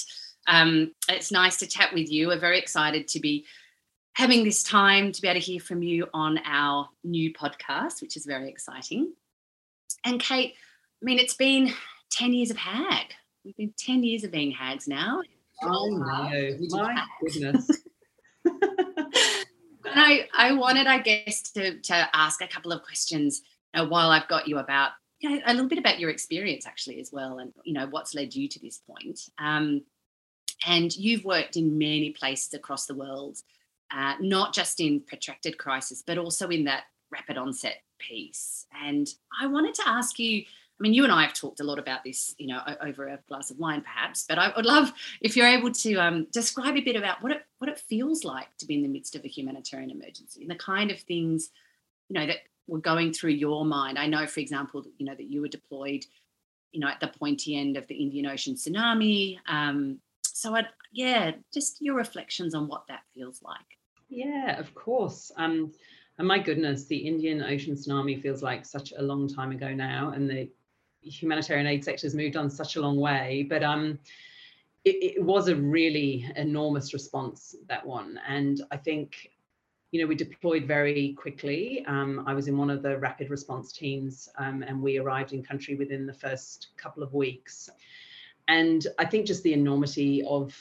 Um, 0.48 0.92
it's 1.08 1.32
nice 1.32 1.58
to 1.58 1.68
chat 1.68 1.94
with 1.94 2.12
you. 2.12 2.28
We're 2.28 2.40
very 2.40 2.58
excited 2.58 3.08
to 3.10 3.20
be 3.20 3.46
having 4.18 4.44
this 4.44 4.64
time 4.64 5.12
to 5.12 5.22
be 5.22 5.28
able 5.28 5.40
to 5.40 5.46
hear 5.46 5.60
from 5.60 5.84
you 5.84 6.08
on 6.12 6.40
our 6.44 6.90
new 7.04 7.32
podcast, 7.32 8.02
which 8.02 8.18
is 8.18 8.26
very 8.26 8.50
exciting. 8.50 9.14
And 10.04 10.20
Kate, 10.20 10.56
I 10.56 11.06
mean, 11.06 11.20
it's 11.20 11.36
been 11.36 11.72
10 12.14 12.34
years 12.34 12.50
of 12.50 12.58
HAG. 12.58 13.14
We've 13.46 13.56
been 13.56 13.76
10 13.78 14.04
years 14.04 14.24
of 14.24 14.32
being 14.32 14.50
hags 14.50 14.88
now. 14.88 15.22
Oh, 15.62 15.90
no. 15.90 16.58
My 16.70 17.06
goodness. 17.22 17.70
And 19.90 20.02
I, 20.02 20.28
I 20.38 20.52
wanted, 20.52 20.86
I 20.86 21.00
guess, 21.00 21.44
to, 21.54 21.80
to 21.80 22.10
ask 22.14 22.42
a 22.42 22.48
couple 22.48 22.74
of 22.74 22.84
questions 22.84 23.42
uh, 23.74 23.86
while 23.86 24.10
I've 24.10 24.28
got 24.28 24.48
you 24.48 24.58
about 24.58 24.92
you 25.20 25.30
know, 25.30 25.42
a 25.46 25.54
little 25.54 25.70
bit 25.70 25.80
about 25.80 25.98
your 25.98 26.10
experience 26.10 26.68
actually 26.68 27.00
as 27.00 27.12
well, 27.14 27.40
and 27.40 27.54
you 27.64 27.74
know 27.74 27.88
what's 27.88 28.14
led 28.14 28.36
you 28.36 28.50
to 28.50 28.60
this 28.60 28.82
point. 28.86 29.22
Um, 29.40 29.84
and 30.68 30.96
you've 30.96 31.24
worked 31.24 31.56
in 31.56 31.78
many 31.78 32.12
places 32.12 32.54
across 32.54 32.86
the 32.86 32.96
world, 32.96 33.38
uh, 33.92 34.16
not 34.20 34.54
just 34.54 34.80
in 34.80 35.02
protracted 35.02 35.58
crisis, 35.58 36.04
but 36.06 36.18
also 36.18 36.50
in 36.50 36.66
that 36.66 36.84
rapid 37.12 37.38
onset 37.38 37.78
piece. 38.00 38.66
And 38.84 39.08
I 39.40 39.48
wanted 39.48 39.74
to 39.76 39.88
ask 39.88 40.20
you 40.20 40.44
I 40.80 40.84
mean, 40.84 40.94
you 40.94 41.04
and 41.04 41.12
I 41.12 41.24
have 41.24 41.34
talked 41.34 41.60
a 41.60 41.64
lot 41.64 41.80
about 41.80 42.04
this, 42.04 42.36
you 42.38 42.48
know, 42.48 42.62
over 42.82 43.08
a 43.08 43.20
glass 43.28 43.50
of 43.50 43.58
wine, 43.58 43.82
perhaps. 43.82 44.26
But 44.30 44.38
I 44.38 44.54
would 44.56 44.66
love 44.66 44.94
if 45.22 45.36
you're 45.36 45.48
able 45.48 45.72
to 45.72 45.96
um, 45.96 46.28
describe 46.32 46.76
a 46.76 46.82
bit 46.82 46.96
about 46.96 47.24
what 47.24 47.32
it 47.32 47.46
what 47.58 47.70
it 47.70 47.80
feels 47.80 48.24
like 48.24 48.56
to 48.60 48.68
be 48.68 48.76
in 48.76 48.84
the 48.84 48.88
midst 48.88 49.16
of 49.16 49.26
a 49.26 49.28
humanitarian 49.28 49.90
emergency 49.90 50.42
and 50.42 50.52
the 50.52 50.56
kind 50.56 50.92
of 50.92 51.00
things, 51.00 51.50
you 52.10 52.20
know, 52.20 52.28
that 52.28 52.38
were 52.68 52.80
going 52.80 53.12
through 53.12 53.32
your 53.32 53.66
mind. 53.66 53.98
I 53.98 54.06
know, 54.06 54.28
for 54.28 54.40
example, 54.40 54.84
you 55.00 55.06
know, 55.08 55.16
that 55.16 55.30
you 55.30 55.42
were 55.42 55.48
deployed, 55.48 56.06
you 56.72 56.80
know, 56.80 56.88
at 56.88 57.00
the 57.00 57.08
pointy 57.08 57.58
end 57.58 57.76
of 57.76 57.88
the 57.88 57.96
Indian 57.96 58.28
Ocean 58.28 58.54
tsunami. 58.54 59.40
Um, 59.48 60.00
so, 60.38 60.56
I'd, 60.56 60.68
yeah, 60.92 61.32
just 61.52 61.78
your 61.82 61.96
reflections 61.96 62.54
on 62.54 62.68
what 62.68 62.84
that 62.90 63.02
feels 63.16 63.42
like. 63.42 63.58
Yeah, 64.08 64.60
of 64.60 64.74
course. 64.76 65.32
Um, 65.36 65.72
and 66.20 66.28
my 66.28 66.38
goodness, 66.38 66.86
the 66.86 66.98
Indian 66.98 67.42
Ocean 67.42 67.74
tsunami 67.74 68.22
feels 68.22 68.44
like 68.44 68.64
such 68.64 68.94
a 68.96 69.02
long 69.02 69.28
time 69.28 69.52
ago 69.52 69.74
now, 69.74 70.12
and 70.16 70.30
the 70.30 70.48
humanitarian 71.02 71.66
aid 71.66 71.84
sector 71.84 72.06
has 72.06 72.14
moved 72.14 72.36
on 72.36 72.52
such 72.52 72.76
a 72.76 72.82
long 72.82 73.00
way, 73.00 73.48
but 73.50 73.64
um, 73.64 73.98
it, 74.86 75.16
it, 75.18 75.24
was 75.24 75.48
a 75.48 75.56
really 75.56 76.32
enormous 76.36 76.94
response 76.94 77.56
that 77.68 77.86
one, 77.86 78.20
and 78.28 78.62
I 78.72 78.78
think 78.78 79.32
you 79.92 80.02
know 80.02 80.08
we 80.08 80.16
deployed 80.16 80.66
very 80.66 81.14
quickly. 81.14 81.84
Um, 81.88 82.24
I 82.28 82.34
was 82.36 82.48
in 82.48 82.58
one 82.58 82.70
of 82.70 82.84
the 82.84 82.98
rapid 83.00 83.32
response 83.32 83.72
teams, 83.72 84.30
um, 84.38 84.64
and 84.64 84.82
we 84.82 84.98
arrived 84.98 85.34
in 85.34 85.44
country 85.44 85.76
within 85.76 86.06
the 86.06 86.14
first 86.14 86.70
couple 86.78 87.04
of 87.04 87.14
weeks, 87.14 87.70
and 88.48 88.86
I 88.98 89.06
think 89.06 89.26
just 89.26 89.44
the 89.44 89.54
enormity 89.54 90.24
of 90.24 90.56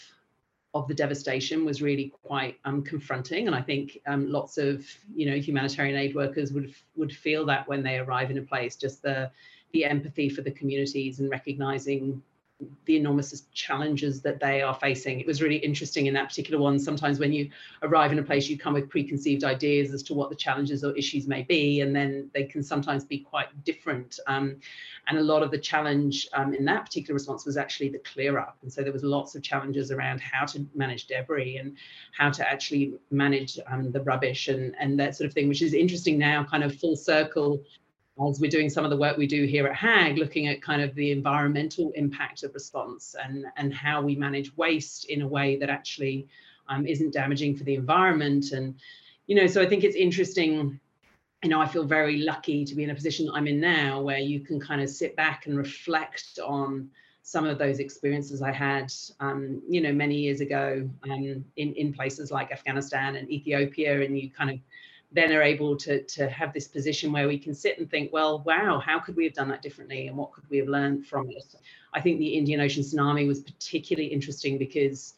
of 0.74 0.86
the 0.88 0.94
devastation 0.94 1.64
was 1.64 1.80
really 1.80 2.12
quite 2.22 2.58
um, 2.66 2.82
confronting, 2.82 3.46
and 3.46 3.56
I 3.56 3.62
think 3.62 3.98
um, 4.06 4.30
lots 4.30 4.58
of 4.58 4.86
you 5.14 5.30
know 5.30 5.36
humanitarian 5.36 5.96
aid 5.96 6.14
workers 6.14 6.52
would 6.52 6.74
would 6.96 7.12
feel 7.12 7.46
that 7.46 7.66
when 7.68 7.82
they 7.82 7.98
arrive 7.98 8.30
in 8.30 8.38
a 8.38 8.42
place, 8.42 8.76
just 8.76 9.02
the 9.02 9.30
the 9.72 9.84
empathy 9.84 10.28
for 10.28 10.42
the 10.42 10.50
communities 10.50 11.18
and 11.20 11.30
recognizing 11.30 12.22
the 12.86 12.96
enormous 12.96 13.42
challenges 13.52 14.22
that 14.22 14.40
they 14.40 14.62
are 14.62 14.74
facing. 14.74 15.20
It 15.20 15.26
was 15.26 15.42
really 15.42 15.56
interesting 15.56 16.06
in 16.06 16.14
that 16.14 16.28
particular 16.28 16.58
one. 16.58 16.78
Sometimes 16.78 17.18
when 17.18 17.32
you 17.32 17.50
arrive 17.82 18.12
in 18.12 18.18
a 18.18 18.22
place, 18.22 18.48
you 18.48 18.56
come 18.56 18.72
with 18.72 18.88
preconceived 18.88 19.44
ideas 19.44 19.92
as 19.92 20.02
to 20.04 20.14
what 20.14 20.30
the 20.30 20.36
challenges 20.36 20.82
or 20.82 20.96
issues 20.96 21.26
may 21.26 21.42
be, 21.42 21.82
and 21.82 21.94
then 21.94 22.30
they 22.32 22.44
can 22.44 22.62
sometimes 22.62 23.04
be 23.04 23.18
quite 23.18 23.64
different. 23.64 24.18
Um, 24.26 24.56
and 25.08 25.18
a 25.18 25.22
lot 25.22 25.42
of 25.42 25.50
the 25.50 25.58
challenge 25.58 26.28
um, 26.32 26.54
in 26.54 26.64
that 26.64 26.86
particular 26.86 27.14
response 27.14 27.44
was 27.44 27.58
actually 27.58 27.90
the 27.90 27.98
clear 27.98 28.38
up. 28.38 28.56
And 28.62 28.72
so 28.72 28.82
there 28.82 28.92
was 28.92 29.04
lots 29.04 29.34
of 29.34 29.42
challenges 29.42 29.90
around 29.90 30.20
how 30.20 30.46
to 30.46 30.66
manage 30.74 31.06
debris 31.06 31.58
and 31.58 31.76
how 32.16 32.30
to 32.30 32.48
actually 32.48 32.94
manage 33.10 33.58
um, 33.66 33.92
the 33.92 34.02
rubbish 34.02 34.48
and, 34.48 34.74
and 34.80 34.98
that 34.98 35.14
sort 35.14 35.28
of 35.28 35.34
thing, 35.34 35.48
which 35.48 35.62
is 35.62 35.74
interesting 35.74 36.18
now, 36.18 36.42
kind 36.42 36.64
of 36.64 36.74
full 36.74 36.96
circle 36.96 37.62
as 38.24 38.40
we're 38.40 38.50
doing 38.50 38.70
some 38.70 38.84
of 38.84 38.90
the 38.90 38.96
work 38.96 39.16
we 39.16 39.26
do 39.26 39.44
here 39.44 39.66
at 39.66 39.76
HAG, 39.76 40.16
looking 40.16 40.48
at 40.48 40.62
kind 40.62 40.80
of 40.80 40.94
the 40.94 41.12
environmental 41.12 41.92
impact 41.94 42.42
of 42.44 42.54
response 42.54 43.14
and, 43.22 43.44
and 43.56 43.74
how 43.74 44.00
we 44.00 44.16
manage 44.16 44.56
waste 44.56 45.04
in 45.06 45.20
a 45.22 45.28
way 45.28 45.56
that 45.56 45.68
actually 45.68 46.26
um, 46.68 46.86
isn't 46.86 47.12
damaging 47.12 47.56
for 47.56 47.64
the 47.64 47.74
environment. 47.74 48.52
And, 48.52 48.74
you 49.26 49.36
know, 49.36 49.46
so 49.46 49.60
I 49.60 49.66
think 49.66 49.84
it's 49.84 49.96
interesting. 49.96 50.80
You 51.44 51.50
know, 51.50 51.60
I 51.60 51.68
feel 51.68 51.84
very 51.84 52.18
lucky 52.18 52.64
to 52.64 52.74
be 52.74 52.84
in 52.84 52.90
a 52.90 52.94
position 52.94 53.28
I'm 53.32 53.46
in 53.46 53.60
now 53.60 54.00
where 54.00 54.18
you 54.18 54.40
can 54.40 54.58
kind 54.58 54.80
of 54.80 54.88
sit 54.88 55.14
back 55.14 55.46
and 55.46 55.56
reflect 55.56 56.38
on 56.42 56.88
some 57.22 57.44
of 57.44 57.58
those 57.58 57.80
experiences 57.80 58.40
I 58.40 58.52
had, 58.52 58.92
um, 59.20 59.60
you 59.68 59.80
know, 59.80 59.92
many 59.92 60.16
years 60.16 60.40
ago 60.40 60.88
um, 61.10 61.44
in, 61.56 61.74
in 61.74 61.92
places 61.92 62.30
like 62.30 62.52
Afghanistan 62.52 63.16
and 63.16 63.28
Ethiopia, 63.30 64.00
and 64.00 64.16
you 64.18 64.30
kind 64.30 64.50
of 64.50 64.58
then 65.12 65.32
are 65.32 65.42
able 65.42 65.76
to, 65.76 66.02
to 66.02 66.28
have 66.28 66.52
this 66.52 66.68
position 66.68 67.12
where 67.12 67.28
we 67.28 67.38
can 67.38 67.54
sit 67.54 67.78
and 67.78 67.90
think, 67.90 68.12
well, 68.12 68.40
wow, 68.40 68.78
how 68.78 68.98
could 68.98 69.16
we 69.16 69.24
have 69.24 69.34
done 69.34 69.48
that 69.48 69.62
differently? 69.62 70.08
And 70.08 70.16
what 70.16 70.32
could 70.32 70.44
we 70.50 70.58
have 70.58 70.68
learned 70.68 71.06
from 71.06 71.30
it? 71.30 71.54
I 71.94 72.00
think 72.00 72.18
the 72.18 72.34
Indian 72.34 72.60
Ocean 72.60 72.82
tsunami 72.82 73.26
was 73.26 73.40
particularly 73.40 74.08
interesting 74.08 74.58
because 74.58 75.14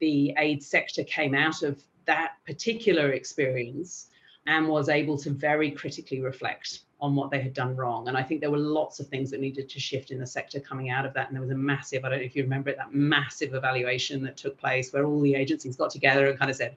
the 0.00 0.34
aid 0.38 0.62
sector 0.62 1.04
came 1.04 1.34
out 1.34 1.62
of 1.62 1.82
that 2.06 2.34
particular 2.46 3.12
experience 3.12 4.08
and 4.46 4.68
was 4.68 4.88
able 4.88 5.18
to 5.18 5.30
very 5.30 5.70
critically 5.70 6.20
reflect 6.20 6.80
on 7.00 7.14
what 7.14 7.30
they 7.30 7.40
had 7.40 7.52
done 7.52 7.76
wrong. 7.76 8.08
And 8.08 8.16
I 8.16 8.22
think 8.22 8.40
there 8.40 8.50
were 8.50 8.56
lots 8.58 9.00
of 9.00 9.08
things 9.08 9.30
that 9.30 9.40
needed 9.40 9.68
to 9.68 9.80
shift 9.80 10.10
in 10.10 10.18
the 10.18 10.26
sector 10.26 10.60
coming 10.60 10.88
out 10.88 11.04
of 11.04 11.12
that. 11.14 11.26
And 11.26 11.36
there 11.36 11.42
was 11.42 11.50
a 11.50 11.56
massive, 11.56 12.04
I 12.04 12.08
don't 12.08 12.18
know 12.20 12.24
if 12.24 12.34
you 12.34 12.42
remember 12.42 12.70
it, 12.70 12.78
that 12.78 12.94
massive 12.94 13.54
evaluation 13.54 14.22
that 14.22 14.36
took 14.36 14.56
place 14.56 14.92
where 14.92 15.04
all 15.04 15.20
the 15.20 15.34
agencies 15.34 15.76
got 15.76 15.90
together 15.90 16.26
and 16.26 16.38
kind 16.38 16.50
of 16.50 16.56
said, 16.56 16.76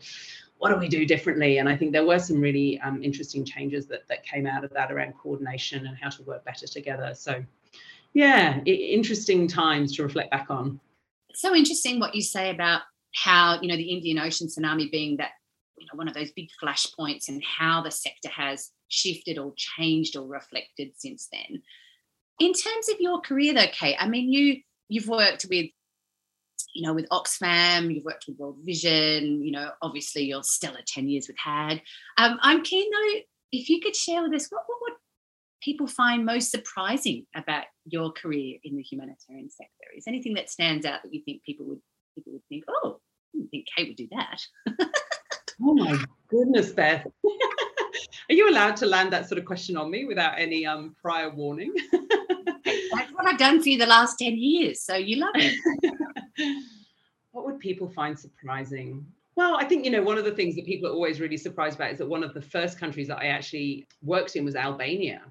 what 0.59 0.69
do 0.69 0.75
we 0.75 0.89
do 0.89 1.05
differently? 1.05 1.57
And 1.57 1.67
I 1.67 1.75
think 1.75 1.93
there 1.93 2.05
were 2.05 2.19
some 2.19 2.39
really 2.39 2.79
um, 2.81 3.01
interesting 3.01 3.45
changes 3.45 3.87
that, 3.87 4.07
that 4.09 4.25
came 4.25 4.45
out 4.45 4.63
of 4.63 4.71
that 4.71 4.91
around 4.91 5.13
coordination 5.13 5.87
and 5.87 5.97
how 5.97 6.09
to 6.09 6.23
work 6.23 6.43
better 6.43 6.67
together. 6.67 7.13
So, 7.15 7.43
yeah, 8.13 8.59
interesting 8.65 9.47
times 9.47 9.95
to 9.95 10.03
reflect 10.03 10.31
back 10.31 10.47
on. 10.49 10.79
so 11.33 11.55
interesting 11.55 11.99
what 11.99 12.13
you 12.13 12.21
say 12.21 12.49
about 12.49 12.81
how, 13.15 13.59
you 13.61 13.69
know, 13.69 13.77
the 13.77 13.89
Indian 13.89 14.19
Ocean 14.19 14.47
tsunami 14.47 14.91
being 14.91 15.17
that, 15.17 15.31
you 15.77 15.85
know, 15.85 15.97
one 15.97 16.09
of 16.09 16.13
those 16.13 16.31
big 16.33 16.49
flashpoints 16.61 17.29
and 17.29 17.41
how 17.43 17.81
the 17.81 17.91
sector 17.91 18.29
has 18.29 18.71
shifted 18.89 19.37
or 19.37 19.53
changed 19.55 20.17
or 20.17 20.27
reflected 20.27 20.91
since 20.97 21.29
then. 21.31 21.61
In 22.41 22.53
terms 22.53 22.89
of 22.89 22.99
your 22.99 23.21
career 23.21 23.53
though, 23.53 23.67
Kate, 23.71 23.95
I 23.97 24.09
mean, 24.09 24.31
you 24.31 24.61
you've 24.89 25.07
worked 25.07 25.45
with 25.49 25.67
you 26.79 26.87
know, 26.87 26.93
with 26.93 27.09
Oxfam, 27.09 27.93
you've 27.93 28.05
worked 28.05 28.25
with 28.27 28.39
World 28.39 28.55
Vision, 28.63 29.43
you 29.43 29.51
know, 29.51 29.71
obviously 29.81 30.23
you're 30.23 30.43
still 30.43 30.73
at 30.77 30.85
10 30.87 31.09
years 31.09 31.27
with 31.27 31.35
HAG. 31.37 31.81
Um, 32.17 32.39
I'm 32.41 32.63
keen 32.63 32.89
though, 32.89 33.19
if 33.51 33.67
you 33.67 33.81
could 33.81 33.97
share 33.97 34.23
with 34.23 34.33
us 34.33 34.47
what, 34.49 34.63
what 34.65 34.77
would 34.81 34.93
people 35.61 35.87
find 35.87 36.25
most 36.25 36.51
surprising 36.51 37.25
about 37.35 37.65
your 37.85 38.13
career 38.13 38.59
in 38.63 38.77
the 38.77 38.81
humanitarian 38.81 39.49
sector? 39.49 39.73
Is 39.97 40.07
anything 40.07 40.35
that 40.35 40.49
stands 40.49 40.85
out 40.85 41.03
that 41.03 41.13
you 41.13 41.21
think 41.25 41.43
people 41.43 41.65
would 41.65 41.81
people 42.15 42.31
would 42.31 42.45
think, 42.47 42.63
oh, 42.69 43.01
I 43.35 43.37
didn't 43.37 43.49
think 43.49 43.65
Kate 43.75 43.89
would 43.89 43.97
do 43.97 44.07
that? 44.11 44.41
oh 45.61 45.73
my 45.73 46.01
goodness, 46.29 46.71
Beth. 46.71 47.05
Are 48.29 48.33
you 48.33 48.49
allowed 48.49 48.77
to 48.77 48.85
land 48.85 49.11
that 49.11 49.27
sort 49.27 49.37
of 49.37 49.43
question 49.43 49.75
on 49.75 49.91
me 49.91 50.05
without 50.05 50.39
any 50.39 50.65
um, 50.65 50.95
prior 51.01 51.29
warning? 51.29 51.73
That's 51.91 53.11
what 53.11 53.27
I've 53.27 53.37
done 53.37 53.61
for 53.61 53.67
you 53.67 53.77
the 53.77 53.85
last 53.85 54.17
10 54.19 54.37
years. 54.37 54.81
So 54.81 54.95
you 54.95 55.17
love 55.17 55.33
it. 55.35 55.59
What 57.31 57.45
would 57.45 57.59
people 57.59 57.89
find 57.89 58.17
surprising? 58.17 59.05
Well, 59.35 59.55
I 59.55 59.63
think, 59.63 59.85
you 59.85 59.91
know, 59.91 60.01
one 60.01 60.17
of 60.17 60.25
the 60.25 60.31
things 60.31 60.55
that 60.55 60.65
people 60.65 60.89
are 60.89 60.93
always 60.93 61.21
really 61.21 61.37
surprised 61.37 61.75
about 61.75 61.91
is 61.91 61.97
that 61.99 62.09
one 62.09 62.23
of 62.23 62.33
the 62.33 62.41
first 62.41 62.79
countries 62.79 63.07
that 63.07 63.19
I 63.19 63.27
actually 63.27 63.87
worked 64.01 64.35
in 64.35 64.43
was 64.43 64.55
Albania. 64.55 65.21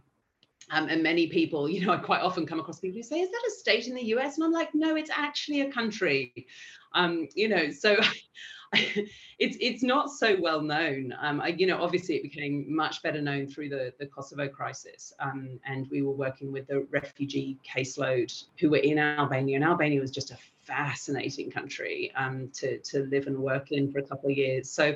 Um, 0.70 0.88
and 0.88 1.02
many 1.02 1.26
people, 1.26 1.68
you 1.68 1.84
know, 1.84 1.92
I 1.92 1.98
quite 1.98 2.22
often 2.22 2.46
come 2.46 2.60
across 2.60 2.80
people 2.80 2.98
who 2.98 3.02
say, 3.02 3.20
"Is 3.20 3.30
that 3.30 3.42
a 3.46 3.50
state 3.50 3.86
in 3.86 3.94
the 3.94 4.04
US?" 4.16 4.36
And 4.36 4.44
I'm 4.44 4.52
like, 4.52 4.74
"No, 4.74 4.96
it's 4.96 5.10
actually 5.10 5.62
a 5.62 5.72
country." 5.72 6.46
Um, 6.94 7.28
you 7.34 7.48
know, 7.48 7.70
so 7.70 7.96
it's 8.72 9.56
it's 9.60 9.82
not 9.82 10.10
so 10.10 10.36
well 10.40 10.60
known. 10.60 11.14
Um, 11.20 11.40
I, 11.40 11.48
you 11.48 11.66
know, 11.66 11.82
obviously 11.82 12.16
it 12.16 12.22
became 12.22 12.66
much 12.68 13.02
better 13.02 13.22
known 13.22 13.46
through 13.46 13.70
the 13.70 13.94
the 13.98 14.06
Kosovo 14.06 14.48
crisis, 14.48 15.12
um, 15.20 15.58
and 15.66 15.88
we 15.90 16.02
were 16.02 16.12
working 16.12 16.52
with 16.52 16.66
the 16.66 16.86
refugee 16.90 17.58
caseload 17.66 18.44
who 18.60 18.70
were 18.70 18.78
in 18.78 18.98
Albania, 18.98 19.56
and 19.56 19.64
Albania 19.64 20.00
was 20.00 20.10
just 20.10 20.30
a 20.32 20.38
fascinating 20.68 21.50
country 21.50 22.12
um, 22.14 22.50
to 22.54 22.78
to 22.90 23.04
live 23.06 23.26
and 23.26 23.38
work 23.38 23.72
in 23.72 23.90
for 23.90 23.98
a 23.98 24.06
couple 24.06 24.30
of 24.30 24.36
years. 24.36 24.70
So 24.70 24.94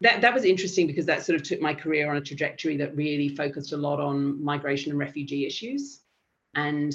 that 0.00 0.20
that 0.20 0.34
was 0.34 0.44
interesting 0.44 0.86
because 0.86 1.06
that 1.06 1.24
sort 1.24 1.36
of 1.40 1.46
took 1.46 1.60
my 1.60 1.72
career 1.72 2.10
on 2.10 2.16
a 2.16 2.20
trajectory 2.20 2.76
that 2.78 2.96
really 2.96 3.28
focused 3.28 3.72
a 3.72 3.76
lot 3.76 4.00
on 4.00 4.42
migration 4.42 4.90
and 4.90 4.98
refugee 4.98 5.46
issues, 5.46 6.00
and 6.54 6.92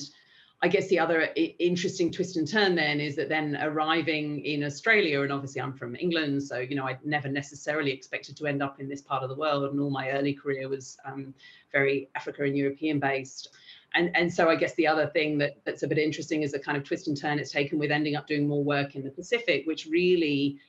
I 0.62 0.68
guess 0.68 0.88
the 0.88 1.00
other 1.00 1.30
interesting 1.36 2.12
twist 2.12 2.36
and 2.36 2.48
turn 2.48 2.74
then 2.74 3.00
is 3.00 3.16
that 3.16 3.30
then 3.30 3.58
arriving 3.62 4.44
in 4.44 4.64
Australia, 4.64 5.22
and 5.22 5.32
obviously 5.32 5.62
I'm 5.62 5.74
from 5.74 5.96
England, 5.96 6.44
so 6.44 6.58
you 6.58 6.76
know 6.76 6.86
I 6.86 6.98
never 7.06 7.30
necessarily 7.30 7.92
expected 7.92 8.36
to 8.38 8.48
end 8.48 8.62
up 8.62 8.80
in 8.80 8.90
this 8.90 9.02
part 9.02 9.24
of 9.24 9.30
the 9.30 9.36
world, 9.36 9.64
and 9.64 9.80
all 9.80 9.92
my 9.92 10.10
early 10.12 10.34
career 10.34 10.68
was 10.68 10.98
um, 11.06 11.34
very 11.72 12.10
Africa 12.16 12.44
and 12.44 12.58
European 12.58 13.00
based. 13.00 13.50
And, 13.94 14.16
and 14.16 14.32
so 14.32 14.50
I 14.50 14.56
guess 14.56 14.76
the 14.76 14.88
other 14.88 15.08
thing 15.08 15.38
that, 15.40 15.58
that's 15.64 15.84
a 15.84 15.88
bit 15.88 15.98
interesting 15.98 16.44
is 16.44 16.52
the 16.52 16.60
kind 16.60 16.78
of 16.78 16.84
twist 16.84 17.08
and 17.08 17.20
turn 17.20 17.40
it's 17.40 17.52
taken 17.52 17.80
with 17.80 17.92
ending 17.92 18.16
up 18.16 18.28
doing 18.28 18.48
more 18.48 18.64
work 18.64 18.96
in 18.96 19.04
the 19.04 19.10
Pacific, 19.10 19.66
which 19.66 19.88
really 19.88 20.60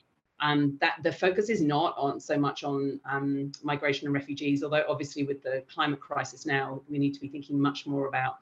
um, 0.41 0.77
that 0.79 0.95
the 1.03 1.11
focus 1.11 1.49
is 1.49 1.61
not 1.61 1.95
on 1.97 2.19
so 2.19 2.37
much 2.37 2.63
on 2.63 2.99
um, 3.09 3.51
migration 3.61 4.07
and 4.07 4.13
refugees, 4.13 4.63
although 4.63 4.85
obviously 4.87 5.23
with 5.23 5.43
the 5.43 5.63
climate 5.73 5.99
crisis 5.99 6.45
now, 6.45 6.81
we 6.89 6.97
need 6.97 7.13
to 7.13 7.19
be 7.19 7.27
thinking 7.27 7.59
much 7.59 7.85
more 7.85 8.07
about 8.07 8.37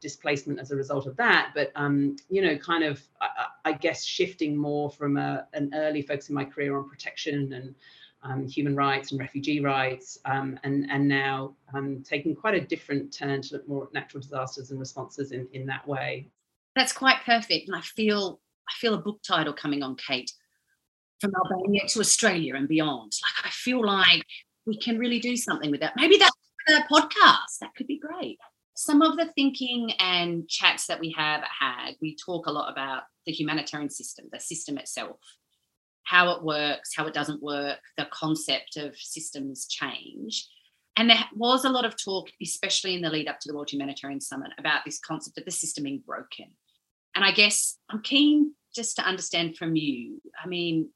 displacement 0.00 0.60
as 0.60 0.70
a 0.70 0.76
result 0.76 1.06
of 1.06 1.16
that. 1.16 1.52
But 1.54 1.72
um, 1.74 2.16
you 2.28 2.42
know, 2.42 2.56
kind 2.58 2.84
of, 2.84 3.02
I, 3.20 3.46
I 3.64 3.72
guess, 3.72 4.04
shifting 4.04 4.56
more 4.56 4.90
from 4.90 5.16
a, 5.16 5.46
an 5.54 5.70
early 5.74 6.02
focus 6.02 6.28
in 6.28 6.34
my 6.34 6.44
career 6.44 6.76
on 6.76 6.88
protection 6.88 7.52
and 7.52 7.74
human 8.48 8.74
rights 8.74 9.12
and 9.12 9.20
refugee 9.20 9.60
rights, 9.60 10.18
um, 10.24 10.58
and 10.64 10.90
and 10.90 11.06
now 11.06 11.54
um, 11.74 12.02
taking 12.02 12.34
quite 12.34 12.54
a 12.54 12.60
different 12.60 13.12
turn 13.12 13.42
to 13.42 13.54
look 13.54 13.68
more 13.68 13.84
at 13.84 13.92
natural 13.92 14.20
disasters 14.20 14.70
and 14.70 14.80
responses 14.80 15.32
in 15.32 15.48
in 15.52 15.66
that 15.66 15.86
way. 15.86 16.28
That's 16.74 16.92
quite 16.92 17.18
perfect, 17.24 17.68
and 17.68 17.76
I 17.76 17.80
feel 17.80 18.40
I 18.68 18.72
feel 18.78 18.94
a 18.94 18.98
book 18.98 19.20
title 19.26 19.52
coming 19.52 19.82
on, 19.82 19.96
Kate 19.96 20.32
from 21.20 21.32
Albania 21.44 21.82
to 21.88 22.00
Australia 22.00 22.54
and 22.54 22.68
beyond. 22.68 23.12
Like 23.22 23.46
I 23.46 23.50
feel 23.50 23.84
like 23.84 24.24
we 24.66 24.78
can 24.78 24.98
really 24.98 25.18
do 25.18 25.36
something 25.36 25.70
with 25.70 25.80
that. 25.80 25.94
Maybe 25.96 26.16
that's 26.16 26.36
a 26.68 26.82
podcast. 26.92 27.58
That 27.60 27.74
could 27.76 27.86
be 27.86 27.98
great. 27.98 28.38
Some 28.76 29.02
of 29.02 29.16
the 29.16 29.26
thinking 29.34 29.92
and 29.98 30.48
chats 30.48 30.86
that 30.86 31.00
we 31.00 31.12
have 31.16 31.42
had, 31.42 31.94
we 32.00 32.16
talk 32.24 32.46
a 32.46 32.52
lot 32.52 32.70
about 32.70 33.02
the 33.26 33.32
humanitarian 33.32 33.90
system, 33.90 34.26
the 34.30 34.38
system 34.38 34.78
itself, 34.78 35.18
how 36.08 36.30
it 36.30 36.42
works, 36.42 36.94
how 36.96 37.06
it 37.06 37.12
doesn't 37.12 37.42
work, 37.42 37.80
the 37.98 38.08
concept 38.10 38.78
of 38.78 38.96
systems 38.96 39.66
change. 39.66 40.48
And 40.96 41.10
there 41.10 41.18
was 41.36 41.66
a 41.66 41.68
lot 41.68 41.84
of 41.84 42.02
talk, 42.02 42.30
especially 42.42 42.94
in 42.94 43.02
the 43.02 43.10
lead 43.10 43.28
up 43.28 43.38
to 43.40 43.48
the 43.48 43.54
World 43.54 43.70
Humanitarian 43.70 44.20
Summit, 44.20 44.52
about 44.58 44.86
this 44.86 44.98
concept 44.98 45.36
of 45.36 45.44
the 45.44 45.50
system 45.50 45.84
being 45.84 46.02
broken. 46.06 46.46
And 47.14 47.26
I 47.26 47.32
guess 47.32 47.76
I'm 47.90 48.00
keen 48.00 48.54
just 48.74 48.96
to 48.96 49.02
understand 49.02 49.58
from 49.58 49.76
you. 49.76 50.22
I 50.42 50.48
mean, 50.48 50.88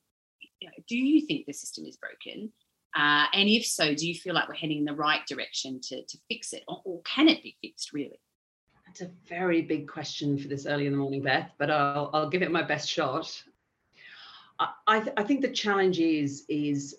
do 0.88 0.96
you 0.96 1.26
think 1.26 1.44
the 1.44 1.52
system 1.52 1.84
is 1.84 1.98
broken? 1.98 2.50
Uh, 2.96 3.26
and 3.34 3.50
if 3.50 3.66
so, 3.66 3.94
do 3.94 4.08
you 4.08 4.14
feel 4.14 4.34
like 4.34 4.48
we're 4.48 4.54
heading 4.54 4.78
in 4.78 4.84
the 4.86 4.94
right 4.94 5.24
direction 5.26 5.80
to, 5.88 6.02
to 6.06 6.18
fix 6.30 6.54
it, 6.54 6.62
or, 6.66 6.80
or 6.84 7.02
can 7.02 7.28
it 7.28 7.42
be 7.42 7.56
fixed 7.60 7.92
really? 7.92 8.20
That's 8.86 9.02
a 9.02 9.10
very 9.28 9.60
big 9.60 9.88
question 9.88 10.38
for 10.38 10.48
this 10.48 10.64
early 10.64 10.86
in 10.86 10.92
the 10.92 10.98
morning, 10.98 11.22
Beth, 11.22 11.50
but 11.58 11.70
I'll, 11.70 12.10
I'll 12.14 12.30
give 12.30 12.42
it 12.42 12.50
my 12.50 12.62
best 12.62 12.88
shot. 12.88 13.42
I, 14.58 15.00
th- 15.00 15.14
I 15.16 15.22
think 15.22 15.40
the 15.40 15.50
challenge 15.50 15.98
is 15.98 16.44
is 16.48 16.96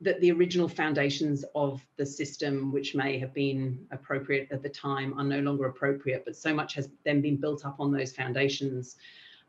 that 0.00 0.20
the 0.20 0.30
original 0.30 0.68
foundations 0.68 1.44
of 1.54 1.80
the 1.96 2.04
system, 2.04 2.70
which 2.70 2.94
may 2.94 3.18
have 3.18 3.32
been 3.32 3.86
appropriate 3.90 4.48
at 4.50 4.62
the 4.62 4.68
time, 4.68 5.18
are 5.18 5.24
no 5.24 5.40
longer 5.40 5.66
appropriate. 5.66 6.24
But 6.24 6.36
so 6.36 6.54
much 6.54 6.74
has 6.74 6.90
then 7.04 7.22
been 7.22 7.36
built 7.36 7.64
up 7.64 7.76
on 7.80 7.92
those 7.92 8.12
foundations 8.12 8.96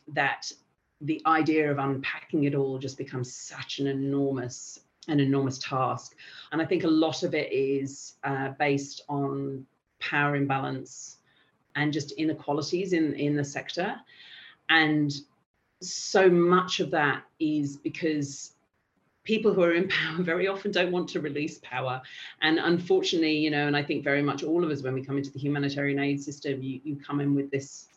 that 0.07 0.49
the 1.01 1.21
idea 1.25 1.69
of 1.69 1.79
unpacking 1.79 2.45
it 2.45 2.55
all 2.55 2.77
just 2.79 2.97
becomes 2.97 3.33
such 3.33 3.79
an 3.79 3.87
enormous 3.87 4.79
an 5.09 5.19
enormous 5.21 5.57
task 5.59 6.15
and 6.51 6.61
i 6.61 6.65
think 6.65 6.83
a 6.83 6.87
lot 6.87 7.23
of 7.23 7.33
it 7.33 7.51
is 7.51 8.15
uh, 8.23 8.49
based 8.59 9.03
on 9.07 9.65
power 9.99 10.35
imbalance 10.35 11.17
and 11.75 11.93
just 11.93 12.11
inequalities 12.13 12.93
in 12.93 13.13
in 13.13 13.35
the 13.35 13.43
sector 13.43 13.95
and 14.69 15.21
so 15.81 16.29
much 16.29 16.79
of 16.79 16.91
that 16.91 17.23
is 17.39 17.77
because 17.77 18.53
people 19.23 19.53
who 19.53 19.61
are 19.61 19.73
in 19.73 19.87
power 19.89 20.23
very 20.23 20.47
often 20.47 20.71
don't 20.71 20.91
want 20.91 21.09
to 21.09 21.19
release 21.19 21.59
power. 21.63 22.01
And 22.41 22.59
unfortunately 22.59 23.37
you 23.37 23.51
know 23.51 23.67
and 23.67 23.75
i 23.75 23.83
think 23.83 24.03
very 24.03 24.21
much 24.21 24.43
all 24.43 24.63
of 24.63 24.71
us 24.71 24.81
when 24.81 24.93
we 24.93 25.03
come 25.03 25.17
into 25.17 25.31
the 25.31 25.39
humanitarian 25.39 25.99
aid 25.99 26.21
system 26.21 26.61
you, 26.61 26.79
you 26.83 26.95
come 26.95 27.19
in 27.19 27.35
with 27.35 27.51
this 27.51 27.87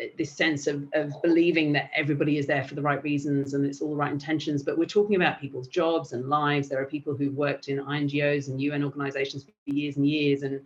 uh, 0.00 0.04
this 0.16 0.32
sense 0.32 0.66
of, 0.66 0.86
of 0.94 1.12
believing 1.22 1.72
that 1.72 1.90
everybody 1.94 2.38
is 2.38 2.46
there 2.46 2.64
for 2.64 2.74
the 2.74 2.82
right 2.82 3.02
reasons 3.02 3.54
and 3.54 3.66
it's 3.66 3.80
all 3.80 3.90
the 3.90 3.96
right 3.96 4.12
intentions. 4.12 4.62
But 4.62 4.78
we're 4.78 4.84
talking 4.84 5.16
about 5.16 5.40
people's 5.40 5.68
jobs 5.68 6.12
and 6.12 6.28
lives. 6.28 6.68
There 6.68 6.80
are 6.80 6.86
people 6.86 7.14
who've 7.14 7.34
worked 7.34 7.68
in 7.68 7.78
ngos 7.78 8.48
and 8.48 8.60
un 8.60 8.84
organizations 8.84 9.44
for 9.44 9.50
years 9.66 9.96
and 9.96 10.08
years. 10.08 10.42
And 10.42 10.60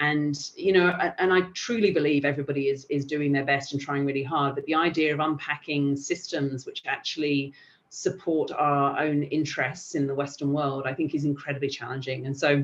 and 0.00 0.50
you 0.56 0.72
know 0.72 0.88
and 1.18 1.32
i 1.32 1.40
truly 1.54 1.90
believe 1.90 2.24
everybody 2.24 2.68
is 2.68 2.84
is 2.86 3.04
doing 3.04 3.32
their 3.32 3.44
best 3.44 3.72
and 3.72 3.80
trying 3.80 4.04
really 4.04 4.22
hard 4.22 4.54
but 4.54 4.64
the 4.66 4.74
idea 4.74 5.12
of 5.12 5.20
unpacking 5.20 5.96
systems 5.96 6.66
which 6.66 6.82
actually 6.86 7.52
support 7.90 8.50
our 8.52 8.98
own 9.00 9.22
interests 9.24 9.94
in 9.94 10.06
the 10.06 10.14
western 10.14 10.52
world 10.52 10.84
i 10.86 10.94
think 10.94 11.14
is 11.14 11.24
incredibly 11.24 11.68
challenging 11.68 12.26
and 12.26 12.36
so 12.36 12.62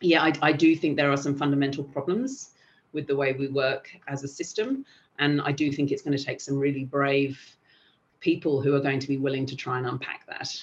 yeah 0.00 0.22
i, 0.22 0.32
I 0.42 0.52
do 0.52 0.76
think 0.76 0.96
there 0.96 1.10
are 1.10 1.16
some 1.16 1.36
fundamental 1.36 1.84
problems 1.84 2.50
with 2.92 3.06
the 3.06 3.16
way 3.16 3.32
we 3.32 3.48
work 3.48 3.90
as 4.08 4.24
a 4.24 4.28
system 4.28 4.84
and 5.18 5.40
I 5.40 5.52
do 5.52 5.70
think 5.72 5.90
it's 5.90 6.02
going 6.02 6.16
to 6.16 6.22
take 6.22 6.40
some 6.40 6.58
really 6.58 6.84
brave 6.84 7.40
people 8.20 8.60
who 8.62 8.74
are 8.74 8.80
going 8.80 9.00
to 9.00 9.08
be 9.08 9.16
willing 9.16 9.46
to 9.46 9.56
try 9.56 9.78
and 9.78 9.86
unpack 9.86 10.26
that. 10.26 10.56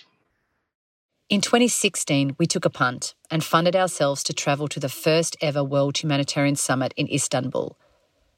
In 1.27 1.41
2016, 1.41 2.35
we 2.37 2.45
took 2.45 2.65
a 2.65 2.69
punt 2.69 3.15
and 3.31 3.43
funded 3.43 3.75
ourselves 3.75 4.23
to 4.23 4.33
travel 4.33 4.67
to 4.67 4.79
the 4.79 4.89
first 4.89 5.35
ever 5.41 5.63
World 5.63 5.97
Humanitarian 5.97 6.55
Summit 6.55 6.93
in 6.95 7.11
Istanbul. 7.11 7.79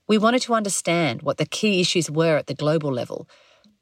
We 0.08 0.17
wanted 0.17 0.41
to 0.43 0.54
understand 0.54 1.21
what 1.21 1.38
the 1.38 1.45
key 1.45 1.82
issues 1.82 2.10
were 2.10 2.38
at 2.38 2.47
the 2.47 2.54
global 2.54 2.93
level. 2.93 3.28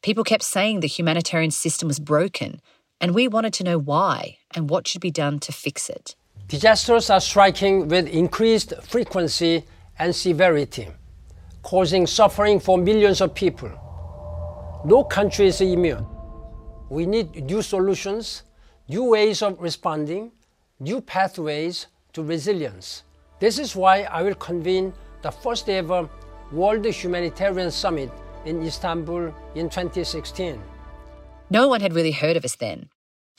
People 0.02 0.24
kept 0.24 0.42
saying 0.44 0.80
the 0.80 0.88
humanitarian 0.88 1.52
system 1.52 1.88
was 1.88 2.00
broken, 2.00 2.62
and 3.00 3.14
we 3.14 3.28
wanted 3.28 3.54
to 3.54 3.64
know 3.64 3.78
why 3.78 4.38
and 4.56 4.72
what 4.72 4.88
should 4.88 5.02
be 5.02 5.12
done 5.12 5.38
to 5.40 5.52
fix 5.52 5.88
it. 5.88 6.16
Disasters 6.48 7.12
are 7.12 7.22
striking 7.22 7.88
with 7.88 8.08
increased 8.08 8.74
frequency 8.82 9.66
and 10.00 10.16
severity 10.16 10.88
causing 11.62 12.06
suffering 12.06 12.60
for 12.60 12.78
millions 12.78 13.22
of 13.22 13.34
people. 13.34 13.72
No 14.86 15.04
country 15.04 15.48
is 15.48 15.62
immune. 15.62 16.06
We 16.90 17.08
need 17.08 17.44
new 17.44 17.64
solutions, 17.64 18.44
new 18.88 19.04
ways 19.04 19.42
of 19.42 19.60
responding, 19.60 20.32
new 20.80 21.02
pathways 21.02 21.88
to 22.14 22.24
resilience. 22.24 23.04
This 23.40 23.58
is 23.58 23.76
why 23.76 24.04
I 24.04 24.22
will 24.22 24.36
convene 24.36 24.94
the 25.22 25.32
first 25.32 25.70
ever 25.70 26.08
World 26.52 26.86
Humanitarian 26.86 27.72
Summit 27.72 28.12
in 28.46 28.62
Istanbul 28.62 29.34
in 29.56 29.70
2016. 29.70 30.62
No 31.50 31.68
one 31.68 31.82
had 31.82 31.94
really 31.94 32.12
heard 32.12 32.38
of 32.38 32.46
us 32.46 32.56
then, 32.56 32.90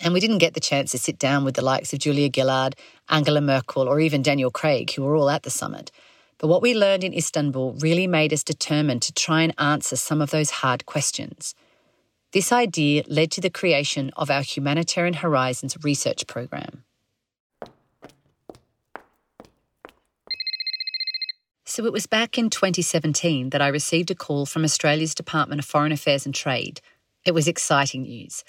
and 0.01 0.13
we 0.13 0.21
didn't 0.21 0.39
get 0.39 0.55
the 0.55 0.61
chance 0.61 0.91
to 0.91 0.99
sit 0.99 1.19
down 1.19 1.45
with 1.45 1.55
the 1.55 1.65
likes 1.65 1.93
of 1.93 2.01
Julia 2.01 2.29
Gillard, 2.35 2.75
Angela 3.09 3.41
Merkel, 3.41 3.89
or 3.89 4.01
even 4.01 4.23
Daniel 4.23 4.51
Craig, 4.51 4.93
who 4.95 5.03
were 5.05 5.15
all 5.15 5.31
at 5.31 5.45
the 5.45 5.51
summit. 5.51 5.93
But 6.39 6.49
what 6.49 6.61
we 6.61 6.75
learned 6.75 7.05
in 7.05 7.15
Istanbul 7.15 7.77
really 7.81 8.09
made 8.09 8.33
us 8.33 8.43
determined 8.43 9.03
to 9.03 9.13
try 9.13 9.43
and 9.43 9.55
answer 9.59 9.97
some 9.97 10.21
of 10.21 10.31
those 10.31 10.51
hard 10.51 10.87
questions. 10.87 11.55
This 12.33 12.53
idea 12.53 13.05
led 13.09 13.31
to 13.33 13.41
the 13.41 13.51
creation 13.51 14.11
of 14.17 14.31
our 14.31 14.43
Humanitarian 14.43 15.15
Horizons 15.15 15.77
research 15.83 16.27
program. 16.27 16.85
So 21.65 21.85
it 21.85 21.93
was 21.93 22.07
back 22.07 22.39
in 22.39 22.49
2017 22.49 23.51
that 23.51 23.61
I 23.61 23.69
received 23.69 24.11
a 24.11 24.15
call 24.15 24.47
from 24.47 24.65
Australia's 24.65 25.15
Department 25.15 25.59
of 25.59 25.67
Foreign 25.67 25.93
Affairs 25.93 26.25
and 26.25 26.35
Trade. 26.35 26.81
It 27.25 27.35
was 27.35 27.49
exciting 27.49 28.03
news. 28.03 28.45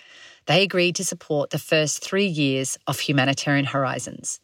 They 0.45 0.63
agreed 0.63 0.95
to 0.95 1.03
support 1.03 1.49
the 1.49 1.59
first 1.59 2.03
three 2.03 2.27
years 2.27 2.77
of 2.87 2.99
Humanitarian 2.99 3.65
Horizons. 3.65 4.39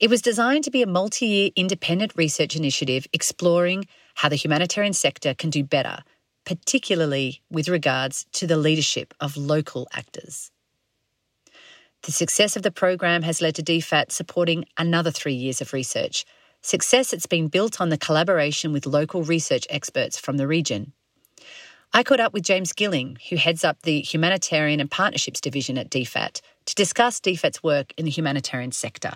It 0.00 0.10
was 0.10 0.22
designed 0.22 0.64
to 0.64 0.70
be 0.70 0.82
a 0.82 0.86
multi 0.86 1.26
year 1.26 1.50
independent 1.56 2.12
research 2.16 2.56
initiative 2.56 3.06
exploring 3.12 3.86
how 4.14 4.28
the 4.28 4.36
humanitarian 4.36 4.92
sector 4.92 5.34
can 5.34 5.50
do 5.50 5.62
better, 5.62 5.98
particularly 6.48 7.42
with 7.50 7.68
regards 7.68 8.24
to 8.32 8.46
the 8.46 8.56
leadership 8.56 9.12
of 9.20 9.36
local 9.36 9.86
actors. 9.92 10.50
The 12.04 12.12
success 12.12 12.56
of 12.56 12.62
the 12.62 12.70
program 12.70 13.20
has 13.20 13.42
led 13.42 13.54
to 13.56 13.62
DFAT 13.62 14.10
supporting 14.10 14.64
another 14.78 15.10
three 15.10 15.34
years 15.34 15.60
of 15.60 15.74
research, 15.74 16.24
success 16.62 17.10
that's 17.10 17.26
been 17.26 17.48
built 17.48 17.82
on 17.82 17.90
the 17.90 17.98
collaboration 17.98 18.72
with 18.72 18.86
local 18.86 19.22
research 19.22 19.66
experts 19.68 20.18
from 20.18 20.38
the 20.38 20.46
region. 20.46 20.94
I 21.92 22.02
caught 22.02 22.18
up 22.18 22.32
with 22.32 22.44
James 22.44 22.72
Gilling, 22.72 23.18
who 23.28 23.36
heads 23.36 23.62
up 23.62 23.82
the 23.82 24.00
Humanitarian 24.00 24.80
and 24.80 24.90
Partnerships 24.90 25.42
Division 25.42 25.76
at 25.76 25.90
DFAT, 25.90 26.40
to 26.64 26.74
discuss 26.74 27.20
DFAT's 27.20 27.62
work 27.62 27.92
in 27.98 28.06
the 28.06 28.10
humanitarian 28.10 28.72
sector. 28.72 29.12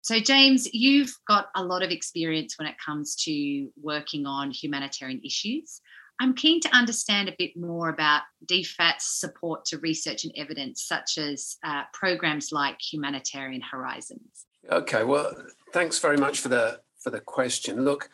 So, 0.00 0.18
James, 0.18 0.68
you've 0.72 1.16
got 1.28 1.46
a 1.54 1.62
lot 1.62 1.84
of 1.84 1.92
experience 1.92 2.58
when 2.58 2.66
it 2.66 2.74
comes 2.84 3.14
to 3.22 3.70
working 3.80 4.26
on 4.26 4.50
humanitarian 4.50 5.20
issues. 5.24 5.80
I'm 6.20 6.34
keen 6.34 6.60
to 6.60 6.74
understand 6.74 7.28
a 7.28 7.34
bit 7.38 7.56
more 7.56 7.88
about 7.88 8.22
DFAT's 8.46 9.06
support 9.06 9.64
to 9.66 9.78
research 9.78 10.24
and 10.24 10.32
evidence, 10.36 10.84
such 10.84 11.18
as 11.18 11.56
uh, 11.64 11.82
programs 11.92 12.52
like 12.52 12.78
Humanitarian 12.80 13.62
Horizons. 13.62 14.46
Okay, 14.70 15.02
well, 15.02 15.34
thanks 15.72 15.98
very 15.98 16.16
much 16.16 16.40
for 16.40 16.48
the 16.48 16.80
for 17.02 17.10
the 17.10 17.20
question. 17.20 17.84
Look, 17.84 18.08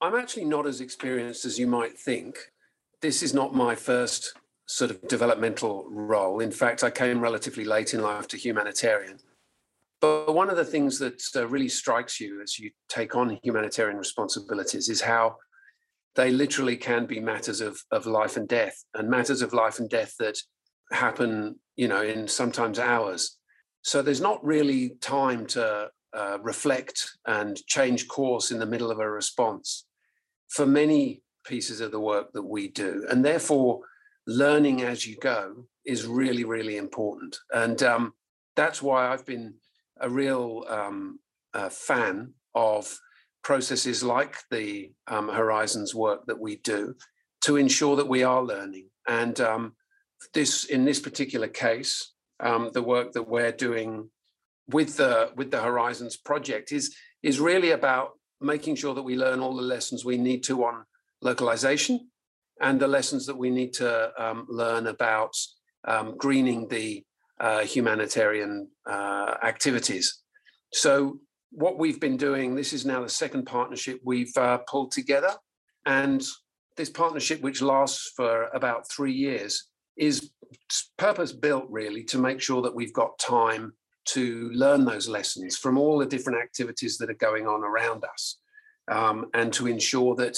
I'm 0.00 0.14
actually 0.14 0.44
not 0.44 0.66
as 0.66 0.80
experienced 0.80 1.44
as 1.44 1.58
you 1.58 1.66
might 1.66 1.98
think. 1.98 2.36
This 3.00 3.22
is 3.22 3.32
not 3.32 3.54
my 3.54 3.74
first 3.74 4.34
sort 4.66 4.90
of 4.90 5.00
developmental 5.08 5.86
role. 5.88 6.40
In 6.40 6.50
fact, 6.50 6.84
I 6.84 6.90
came 6.90 7.20
relatively 7.20 7.64
late 7.64 7.94
in 7.94 8.02
life 8.02 8.28
to 8.28 8.36
humanitarian. 8.36 9.18
But 10.00 10.34
one 10.34 10.50
of 10.50 10.56
the 10.56 10.64
things 10.64 10.98
that 10.98 11.22
uh, 11.34 11.48
really 11.48 11.68
strikes 11.68 12.20
you 12.20 12.40
as 12.42 12.58
you 12.58 12.70
take 12.88 13.16
on 13.16 13.38
humanitarian 13.42 13.96
responsibilities 13.96 14.88
is 14.88 15.00
how 15.00 15.38
they 16.18 16.32
literally 16.32 16.76
can 16.76 17.06
be 17.06 17.20
matters 17.20 17.60
of, 17.60 17.80
of 17.92 18.04
life 18.04 18.36
and 18.36 18.48
death, 18.48 18.76
and 18.94 19.08
matters 19.08 19.40
of 19.40 19.52
life 19.52 19.78
and 19.78 19.88
death 19.88 20.14
that 20.18 20.36
happen, 20.90 21.54
you 21.76 21.86
know, 21.86 22.02
in 22.02 22.26
sometimes 22.26 22.80
hours. 22.80 23.38
So 23.82 24.02
there's 24.02 24.20
not 24.20 24.44
really 24.44 24.96
time 25.00 25.46
to 25.54 25.88
uh, 26.12 26.38
reflect 26.42 27.08
and 27.26 27.56
change 27.66 28.08
course 28.08 28.50
in 28.50 28.58
the 28.58 28.66
middle 28.66 28.90
of 28.90 28.98
a 28.98 29.08
response 29.08 29.86
for 30.48 30.66
many 30.66 31.22
pieces 31.46 31.80
of 31.80 31.92
the 31.92 32.00
work 32.00 32.32
that 32.32 32.42
we 32.42 32.66
do. 32.66 33.06
And 33.08 33.24
therefore, 33.24 33.82
learning 34.26 34.82
as 34.82 35.06
you 35.06 35.16
go 35.18 35.68
is 35.84 36.04
really, 36.04 36.42
really 36.42 36.78
important. 36.78 37.38
And 37.54 37.80
um, 37.84 38.12
that's 38.56 38.82
why 38.82 39.06
I've 39.06 39.24
been 39.24 39.54
a 40.00 40.10
real 40.10 40.64
um, 40.68 41.20
uh, 41.54 41.68
fan 41.68 42.34
of 42.56 42.98
processes 43.42 44.02
like 44.02 44.36
the 44.50 44.92
um, 45.06 45.28
Horizons 45.28 45.94
work 45.94 46.26
that 46.26 46.38
we 46.38 46.56
do 46.56 46.94
to 47.42 47.56
ensure 47.56 47.96
that 47.96 48.08
we 48.08 48.22
are 48.22 48.42
learning. 48.42 48.88
And 49.06 49.40
um, 49.40 49.74
this, 50.34 50.64
in 50.64 50.84
this 50.84 51.00
particular 51.00 51.48
case, 51.48 52.12
um, 52.40 52.70
the 52.72 52.82
work 52.82 53.12
that 53.12 53.28
we're 53.28 53.52
doing 53.52 54.10
with 54.68 54.96
the 54.96 55.30
with 55.34 55.50
the 55.50 55.60
Horizons 55.60 56.16
project 56.16 56.72
is 56.72 56.94
is 57.22 57.40
really 57.40 57.70
about 57.70 58.10
making 58.40 58.76
sure 58.76 58.94
that 58.94 59.02
we 59.02 59.16
learn 59.16 59.40
all 59.40 59.56
the 59.56 59.62
lessons 59.62 60.04
we 60.04 60.18
need 60.18 60.42
to 60.44 60.64
on 60.64 60.84
localization 61.22 62.08
and 62.60 62.78
the 62.78 62.86
lessons 62.86 63.26
that 63.26 63.36
we 63.36 63.50
need 63.50 63.72
to 63.72 64.12
um, 64.22 64.46
learn 64.48 64.86
about 64.86 65.34
um, 65.86 66.16
greening 66.16 66.68
the 66.68 67.04
uh, 67.40 67.60
humanitarian 67.60 68.68
uh, 68.86 69.34
activities. 69.42 70.22
So 70.72 71.18
what 71.50 71.78
we've 71.78 72.00
been 72.00 72.16
doing, 72.16 72.54
this 72.54 72.72
is 72.72 72.84
now 72.84 73.02
the 73.02 73.08
second 73.08 73.44
partnership 73.44 74.00
we've 74.04 74.36
uh, 74.36 74.58
pulled 74.68 74.92
together. 74.92 75.30
And 75.86 76.22
this 76.76 76.90
partnership, 76.90 77.40
which 77.40 77.62
lasts 77.62 78.12
for 78.16 78.48
about 78.54 78.90
three 78.90 79.12
years, 79.12 79.68
is 79.96 80.30
purpose 80.96 81.32
built 81.32 81.66
really 81.68 82.04
to 82.04 82.18
make 82.18 82.40
sure 82.40 82.62
that 82.62 82.74
we've 82.74 82.92
got 82.92 83.18
time 83.18 83.72
to 84.06 84.50
learn 84.54 84.84
those 84.84 85.08
lessons 85.08 85.56
from 85.56 85.76
all 85.76 85.98
the 85.98 86.06
different 86.06 86.40
activities 86.40 86.96
that 86.98 87.10
are 87.10 87.14
going 87.14 87.46
on 87.46 87.62
around 87.62 88.04
us 88.04 88.38
um, 88.90 89.26
and 89.34 89.52
to 89.52 89.66
ensure 89.66 90.14
that 90.14 90.36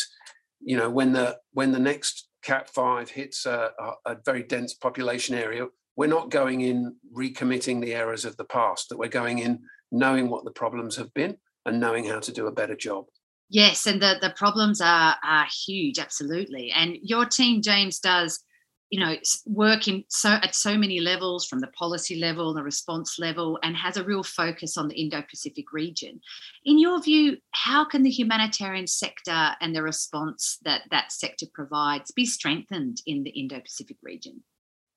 you 0.60 0.76
know 0.76 0.90
when 0.90 1.12
the 1.12 1.36
when 1.52 1.70
the 1.70 1.78
next 1.78 2.28
cat 2.42 2.68
5 2.68 3.10
hits 3.10 3.46
a, 3.46 3.70
a, 4.06 4.16
very 4.24 4.42
dense 4.42 4.74
population 4.74 5.34
area 5.34 5.66
we're 5.96 6.06
not 6.06 6.30
going 6.30 6.60
in 6.60 6.96
recommitting 7.14 7.80
the 7.80 7.94
errors 7.94 8.24
of 8.24 8.36
the 8.36 8.44
past 8.44 8.88
that 8.88 8.98
we're 8.98 9.08
going 9.08 9.40
in 9.40 9.60
knowing 9.92 10.28
what 10.28 10.44
the 10.44 10.52
problems 10.52 10.96
have 10.96 11.12
been 11.14 11.36
and 11.66 11.80
knowing 11.80 12.04
how 12.06 12.20
to 12.20 12.32
do 12.32 12.46
a 12.46 12.52
better 12.52 12.76
job. 12.76 13.04
Yes 13.48 13.86
and 13.86 14.00
the 14.00 14.16
the 14.20 14.30
problems 14.36 14.80
are 14.80 15.16
are 15.24 15.46
huge 15.66 15.98
absolutely. 15.98 16.70
And 16.70 16.96
your 17.02 17.26
team 17.26 17.62
james 17.62 17.98
does 17.98 18.42
you 18.90 19.00
know 19.00 19.16
work 19.46 19.88
in 19.88 20.04
so 20.08 20.30
at 20.30 20.54
so 20.54 20.76
many 20.78 21.00
levels 21.00 21.46
from 21.46 21.60
the 21.60 21.68
policy 21.68 22.16
level 22.16 22.54
the 22.54 22.62
response 22.62 23.18
level 23.18 23.58
and 23.62 23.76
has 23.76 23.96
a 23.96 24.04
real 24.04 24.22
focus 24.22 24.76
on 24.76 24.86
the 24.88 24.94
indo-pacific 24.94 25.72
region. 25.72 26.20
In 26.64 26.78
your 26.78 27.02
view 27.02 27.38
how 27.50 27.84
can 27.84 28.04
the 28.04 28.10
humanitarian 28.10 28.86
sector 28.86 29.50
and 29.60 29.74
the 29.74 29.82
response 29.82 30.58
that 30.64 30.82
that 30.92 31.10
sector 31.10 31.46
provides 31.52 32.12
be 32.12 32.26
strengthened 32.26 33.02
in 33.06 33.24
the 33.24 33.30
indo-pacific 33.30 33.96
region 34.02 34.44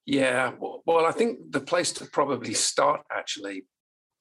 yeah 0.05 0.51
well 0.59 1.05
i 1.05 1.11
think 1.11 1.39
the 1.51 1.59
place 1.59 1.91
to 1.91 2.05
probably 2.05 2.53
start 2.53 3.01
actually 3.11 3.65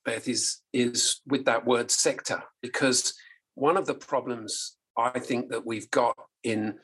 beth 0.05 0.29
is 0.29 0.61
is 0.73 1.21
with 1.27 1.45
that 1.45 1.66
word 1.66 1.90
sector 1.90 2.42
because 2.61 3.14
one 3.55 3.77
of 3.77 3.87
the 3.87 3.95
problems 3.95 4.77
i 4.97 5.18
think 5.18 5.51
that 5.51 5.66
we've 5.66 5.90
got 5.90 6.16
in 6.45 6.75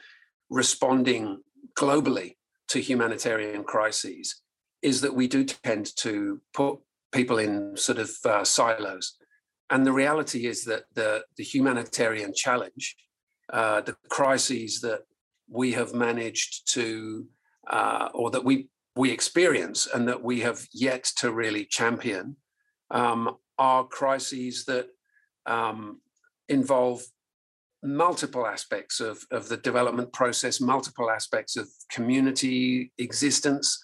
responding 0.51 1.43
globally 1.79 2.35
to 2.69 2.81
humanitarian 2.81 3.65
crises 3.65 4.43
is 4.83 5.01
that 5.01 5.15
we 5.15 5.27
do 5.27 5.45
tend 5.45 5.95
to 5.97 6.41
put 6.55 6.79
people 7.13 7.39
in 7.39 7.77
sort 7.77 7.99
of 7.99 8.11
uh, 8.25 8.45
silos. 8.45 9.17
And 9.71 9.87
the 9.87 9.93
reality 9.93 10.47
is 10.47 10.65
that 10.65 10.85
the, 10.95 11.25
the 11.37 11.45
humanitarian 11.45 12.33
challenge, 12.35 12.97
uh, 13.53 13.81
the 13.83 13.97
crises 14.09 14.81
that 14.81 15.01
we 15.51 15.73
have 15.73 15.95
managed 15.95 16.73
to, 16.75 17.27
uh, 17.69 18.09
or 18.15 18.31
that 18.31 18.45
we, 18.45 18.69
we 18.99 19.13
experience 19.13 19.87
and 19.95 20.09
that 20.09 20.23
we 20.23 20.41
have 20.41 20.67
yet 20.73 21.05
to 21.05 21.33
really 21.33 21.65
champion, 21.65 22.37
um, 22.91 23.37
are 23.57 23.85
crises 23.85 24.65
that 24.65 24.89
um, 25.47 26.01
involve 26.49 27.03
multiple 27.81 28.45
aspects 28.45 28.99
of, 28.99 29.25
of 29.31 29.49
the 29.49 29.57
development 29.59 30.13
process, 30.13 30.61
multiple 30.61 31.11
aspects 31.13 31.57
of 31.57 31.69
community 31.93 32.91
existence, 32.99 33.81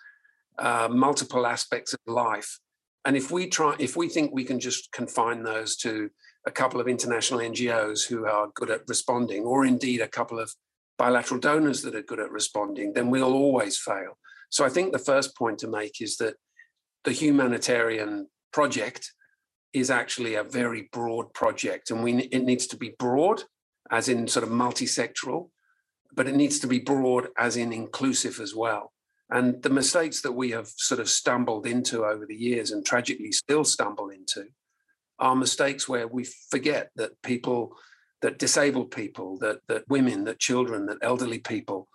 uh, 0.59 0.89
multiple 0.91 1.47
aspects 1.47 1.95
of 1.95 2.01
life. 2.09 2.59
And 3.05 3.17
if 3.17 3.31
we 3.31 3.47
try, 3.47 3.77
if 3.79 3.97
we 3.97 4.09
think 4.09 4.33
we 4.33 4.43
can 4.43 4.59
just 4.59 4.91
confine 4.91 5.45
those 5.45 5.77
to 5.77 6.11
a 6.45 6.51
couple 6.51 6.81
of 6.81 6.89
international 6.89 7.39
NGOs 7.39 8.05
who 8.09 8.27
are 8.27 8.49
good 8.57 8.71
at 8.71 8.83
responding, 8.89 9.45
or 9.45 9.65
indeed 9.65 10.01
a 10.01 10.09
couple 10.09 10.41
of 10.41 10.53
bilateral 10.99 11.39
donors 11.39 11.83
that 11.83 11.95
are 11.95 12.03
good 12.03 12.19
at 12.19 12.33
responding, 12.33 12.95
then 12.95 13.11
we'll 13.11 13.33
always 13.33 13.79
fail. 13.79 14.19
So 14.55 14.65
I 14.65 14.69
think 14.69 14.93
the 14.93 15.01
first 15.01 15.37
point 15.37 15.59
to 15.59 15.67
make 15.67 16.01
is 16.01 16.17
that 16.19 16.37
the 17.03 17.11
humanitarian 17.11 18.29
project 18.53 19.13
is 19.73 19.91
actually 19.91 20.37
a 20.37 20.45
very 20.45 20.89
broad 20.93 21.35
project, 21.35 21.91
and 21.91 22.05
we 22.05 22.13
it 22.37 22.45
needs 22.45 22.69
to 22.69 22.77
be 22.77 22.95
broad 22.97 23.43
as 23.91 24.09
in 24.09 24.29
sort 24.29 24.45
of 24.45 24.53
multi-sectoral, 24.53 25.51
but 26.13 26.29
it 26.29 26.37
needs 26.37 26.61
to 26.61 26.69
be 26.69 26.79
broad 26.79 27.31
as 27.37 27.57
in 27.57 27.73
inclusive 27.73 28.39
as 28.39 28.55
well. 28.55 28.93
And 29.29 29.61
the 29.61 29.71
mistakes 29.71 30.23
that 30.23 30.39
we 30.41 30.53
have 30.53 30.69
sort 30.69 31.01
of 31.01 31.09
stumbled 31.09 31.67
into 31.67 32.05
over 32.05 32.25
the 32.25 32.37
years 32.37 32.71
and 32.71 32.87
tragically 32.87 33.33
still 33.33 33.65
stumble 33.65 34.11
into 34.11 34.45
are 35.19 35.35
mistakes 35.35 35.89
where 35.89 36.07
we 36.07 36.29
forget 36.53 36.91
that 36.95 37.21
people, 37.23 37.77
that 38.23 38.39
disabled 38.39 38.93
people, 38.93 39.37
that, 39.39 39.59
that 39.67 39.89
women, 39.89 40.23
that 40.25 40.39
children, 40.39 40.87
that 40.87 40.99
elderly 41.03 41.41
people, 41.41 41.89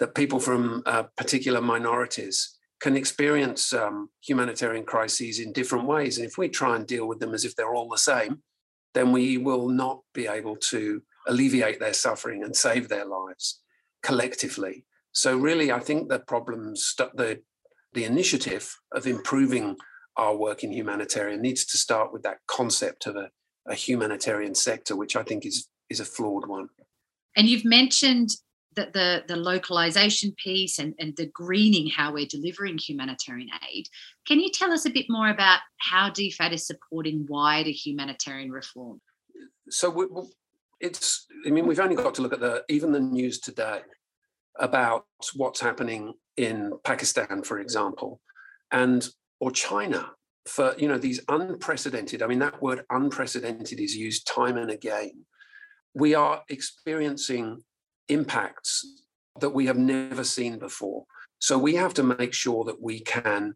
that 0.00 0.14
people 0.14 0.40
from 0.40 0.82
uh, 0.86 1.04
particular 1.16 1.60
minorities 1.60 2.58
can 2.80 2.96
experience 2.96 3.72
um, 3.72 4.10
humanitarian 4.22 4.84
crises 4.84 5.38
in 5.38 5.52
different 5.52 5.86
ways. 5.86 6.18
And 6.18 6.26
if 6.26 6.36
we 6.36 6.48
try 6.48 6.76
and 6.76 6.86
deal 6.86 7.06
with 7.06 7.20
them 7.20 7.32
as 7.32 7.44
if 7.44 7.54
they're 7.54 7.74
all 7.74 7.88
the 7.88 7.96
same, 7.96 8.42
then 8.92 9.12
we 9.12 9.38
will 9.38 9.68
not 9.68 10.00
be 10.12 10.26
able 10.26 10.56
to 10.56 11.02
alleviate 11.26 11.80
their 11.80 11.94
suffering 11.94 12.42
and 12.44 12.54
save 12.54 12.88
their 12.88 13.06
lives 13.06 13.60
collectively. 14.02 14.84
So 15.12 15.36
really, 15.36 15.72
I 15.72 15.80
think 15.80 16.08
the 16.08 16.18
problems, 16.18 16.94
the 16.96 17.40
the 17.94 18.04
initiative 18.04 18.76
of 18.92 19.06
improving 19.06 19.76
our 20.16 20.36
work 20.36 20.64
in 20.64 20.72
humanitarian 20.72 21.40
needs 21.40 21.64
to 21.64 21.78
start 21.78 22.12
with 22.12 22.22
that 22.24 22.38
concept 22.48 23.06
of 23.06 23.14
a, 23.16 23.30
a 23.66 23.74
humanitarian 23.74 24.54
sector, 24.54 24.96
which 24.96 25.16
I 25.16 25.22
think 25.22 25.46
is 25.46 25.68
is 25.88 26.00
a 26.00 26.04
flawed 26.04 26.46
one. 26.46 26.68
And 27.36 27.48
you've 27.48 27.64
mentioned 27.64 28.30
that 28.76 28.92
the, 28.92 29.24
the 29.28 29.36
localization 29.36 30.32
piece 30.42 30.78
and, 30.78 30.94
and 30.98 31.16
the 31.16 31.26
greening, 31.26 31.88
how 31.88 32.12
we're 32.12 32.26
delivering 32.26 32.78
humanitarian 32.78 33.48
aid. 33.72 33.88
Can 34.26 34.40
you 34.40 34.50
tell 34.50 34.72
us 34.72 34.86
a 34.86 34.90
bit 34.90 35.06
more 35.08 35.28
about 35.28 35.60
how 35.78 36.10
DFAT 36.10 36.52
is 36.52 36.66
supporting 36.66 37.26
wider 37.28 37.70
humanitarian 37.70 38.50
reform? 38.50 39.00
So 39.70 39.90
we, 39.90 40.06
it's 40.80 41.26
i 41.46 41.50
mean 41.50 41.66
we've 41.66 41.80
only 41.80 41.96
got 41.96 42.14
to 42.14 42.22
look 42.22 42.32
at 42.32 42.40
the 42.40 42.62
even 42.68 42.92
the 42.92 43.00
news 43.00 43.40
today 43.40 43.80
about 44.58 45.04
what's 45.34 45.60
happening 45.60 46.12
in 46.36 46.72
pakistan 46.84 47.42
for 47.42 47.58
example 47.58 48.20
and 48.70 49.08
or 49.40 49.50
china 49.50 50.10
for 50.46 50.74
you 50.78 50.86
know 50.86 50.98
these 50.98 51.20
unprecedented 51.28 52.22
i 52.22 52.26
mean 52.26 52.38
that 52.38 52.60
word 52.60 52.84
unprecedented 52.90 53.80
is 53.80 53.96
used 53.96 54.26
time 54.26 54.56
and 54.56 54.70
again 54.70 55.24
we 55.94 56.14
are 56.14 56.42
experiencing 56.48 57.62
impacts 58.08 58.84
that 59.40 59.50
we 59.50 59.66
have 59.66 59.78
never 59.78 60.24
seen 60.24 60.58
before. 60.58 61.04
So 61.38 61.58
we 61.58 61.74
have 61.74 61.94
to 61.94 62.02
make 62.02 62.32
sure 62.32 62.64
that 62.64 62.82
we 62.82 63.00
can 63.00 63.54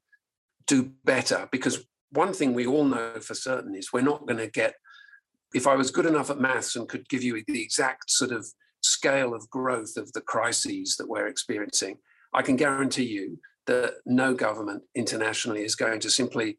do 0.66 0.92
better 1.04 1.48
because 1.50 1.84
one 2.10 2.32
thing 2.32 2.54
we 2.54 2.66
all 2.66 2.84
know 2.84 3.20
for 3.20 3.34
certain 3.34 3.74
is 3.74 3.92
we're 3.92 4.00
not 4.00 4.26
going 4.26 4.38
to 4.38 4.50
get 4.50 4.74
if 5.54 5.66
I 5.66 5.76
was 5.76 5.90
good 5.90 6.06
enough 6.06 6.30
at 6.30 6.40
maths 6.40 6.76
and 6.76 6.88
could 6.88 7.08
give 7.08 7.22
you 7.22 7.42
the 7.46 7.62
exact 7.62 8.10
sort 8.10 8.32
of 8.32 8.46
scale 8.82 9.34
of 9.34 9.48
growth 9.50 9.96
of 9.96 10.12
the 10.12 10.20
crises 10.20 10.96
that 10.96 11.08
we're 11.08 11.26
experiencing, 11.26 11.98
I 12.34 12.42
can 12.42 12.56
guarantee 12.56 13.06
you 13.06 13.38
that 13.66 13.94
no 14.04 14.34
government 14.34 14.82
internationally 14.94 15.64
is 15.64 15.74
going 15.74 16.00
to 16.00 16.10
simply, 16.10 16.58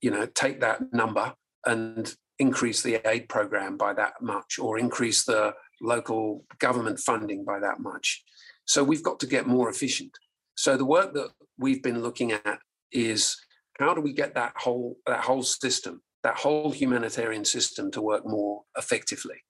you 0.00 0.10
know, 0.10 0.26
take 0.26 0.60
that 0.60 0.92
number 0.92 1.34
and 1.66 2.14
increase 2.38 2.82
the 2.82 3.00
aid 3.08 3.28
program 3.28 3.76
by 3.76 3.92
that 3.94 4.14
much 4.20 4.58
or 4.58 4.78
increase 4.78 5.24
the 5.24 5.54
local 5.80 6.44
government 6.58 6.98
funding 6.98 7.44
by 7.44 7.58
that 7.58 7.80
much. 7.80 8.22
So 8.64 8.84
we've 8.84 9.02
got 9.02 9.20
to 9.20 9.26
get 9.26 9.46
more 9.46 9.68
efficient. 9.68 10.12
So 10.56 10.76
the 10.76 10.84
work 10.84 11.14
that 11.14 11.30
we've 11.56 11.82
been 11.82 12.02
looking 12.02 12.32
at 12.32 12.58
is 12.92 13.36
how 13.78 13.94
do 13.94 14.00
we 14.00 14.12
get 14.12 14.34
that 14.34 14.52
whole 14.56 14.96
that 15.06 15.20
whole 15.20 15.42
system, 15.42 16.02
that 16.22 16.36
whole 16.36 16.70
humanitarian 16.72 17.44
system 17.44 17.90
to 17.92 18.02
work 18.02 18.26
more 18.26 18.62
effectively? 18.76 19.42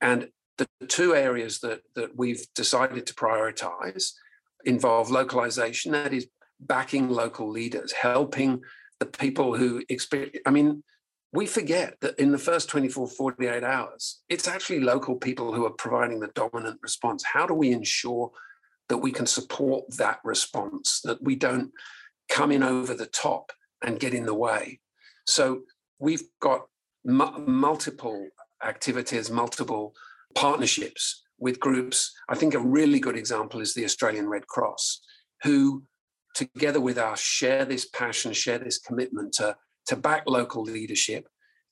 And 0.00 0.28
the 0.58 0.68
two 0.88 1.14
areas 1.14 1.60
that, 1.60 1.80
that 1.96 2.16
we've 2.16 2.46
decided 2.54 3.06
to 3.06 3.14
prioritize 3.14 4.12
involve 4.64 5.10
localization, 5.10 5.92
that 5.92 6.12
is 6.12 6.28
backing 6.60 7.10
local 7.10 7.50
leaders, 7.50 7.92
helping 7.92 8.62
the 9.00 9.06
people 9.06 9.56
who 9.56 9.82
experience. 9.88 10.36
I 10.46 10.50
mean, 10.50 10.82
we 11.34 11.46
forget 11.46 11.96
that 12.00 12.16
in 12.16 12.30
the 12.30 12.38
first 12.38 12.68
24, 12.68 13.08
48 13.08 13.64
hours, 13.64 14.22
it's 14.28 14.46
actually 14.46 14.78
local 14.78 15.16
people 15.16 15.52
who 15.52 15.66
are 15.66 15.70
providing 15.70 16.20
the 16.20 16.30
dominant 16.36 16.78
response. 16.80 17.24
How 17.24 17.44
do 17.44 17.54
we 17.54 17.72
ensure 17.72 18.30
that 18.88 18.98
we 18.98 19.10
can 19.10 19.26
support 19.26 19.84
that 19.96 20.20
response, 20.22 21.00
that 21.02 21.20
we 21.20 21.34
don't 21.34 21.72
come 22.28 22.52
in 22.52 22.62
over 22.62 22.94
the 22.94 23.06
top 23.06 23.50
and 23.84 23.98
get 23.98 24.14
in 24.14 24.26
the 24.26 24.34
way? 24.34 24.78
So 25.26 25.62
we've 25.98 26.22
got 26.40 26.66
multiple 27.04 28.28
activities, 28.62 29.28
multiple 29.28 29.92
partnerships 30.36 31.24
with 31.40 31.58
groups. 31.58 32.14
I 32.28 32.36
think 32.36 32.54
a 32.54 32.60
really 32.60 33.00
good 33.00 33.16
example 33.16 33.60
is 33.60 33.74
the 33.74 33.84
Australian 33.84 34.28
Red 34.28 34.46
Cross, 34.46 35.00
who 35.42 35.82
together 36.36 36.80
with 36.80 36.96
us 36.96 37.20
share 37.20 37.64
this 37.64 37.86
passion, 37.86 38.32
share 38.32 38.58
this 38.58 38.78
commitment 38.78 39.32
to 39.34 39.56
to 39.86 39.96
back 39.96 40.24
local 40.26 40.62
leadership. 40.62 41.28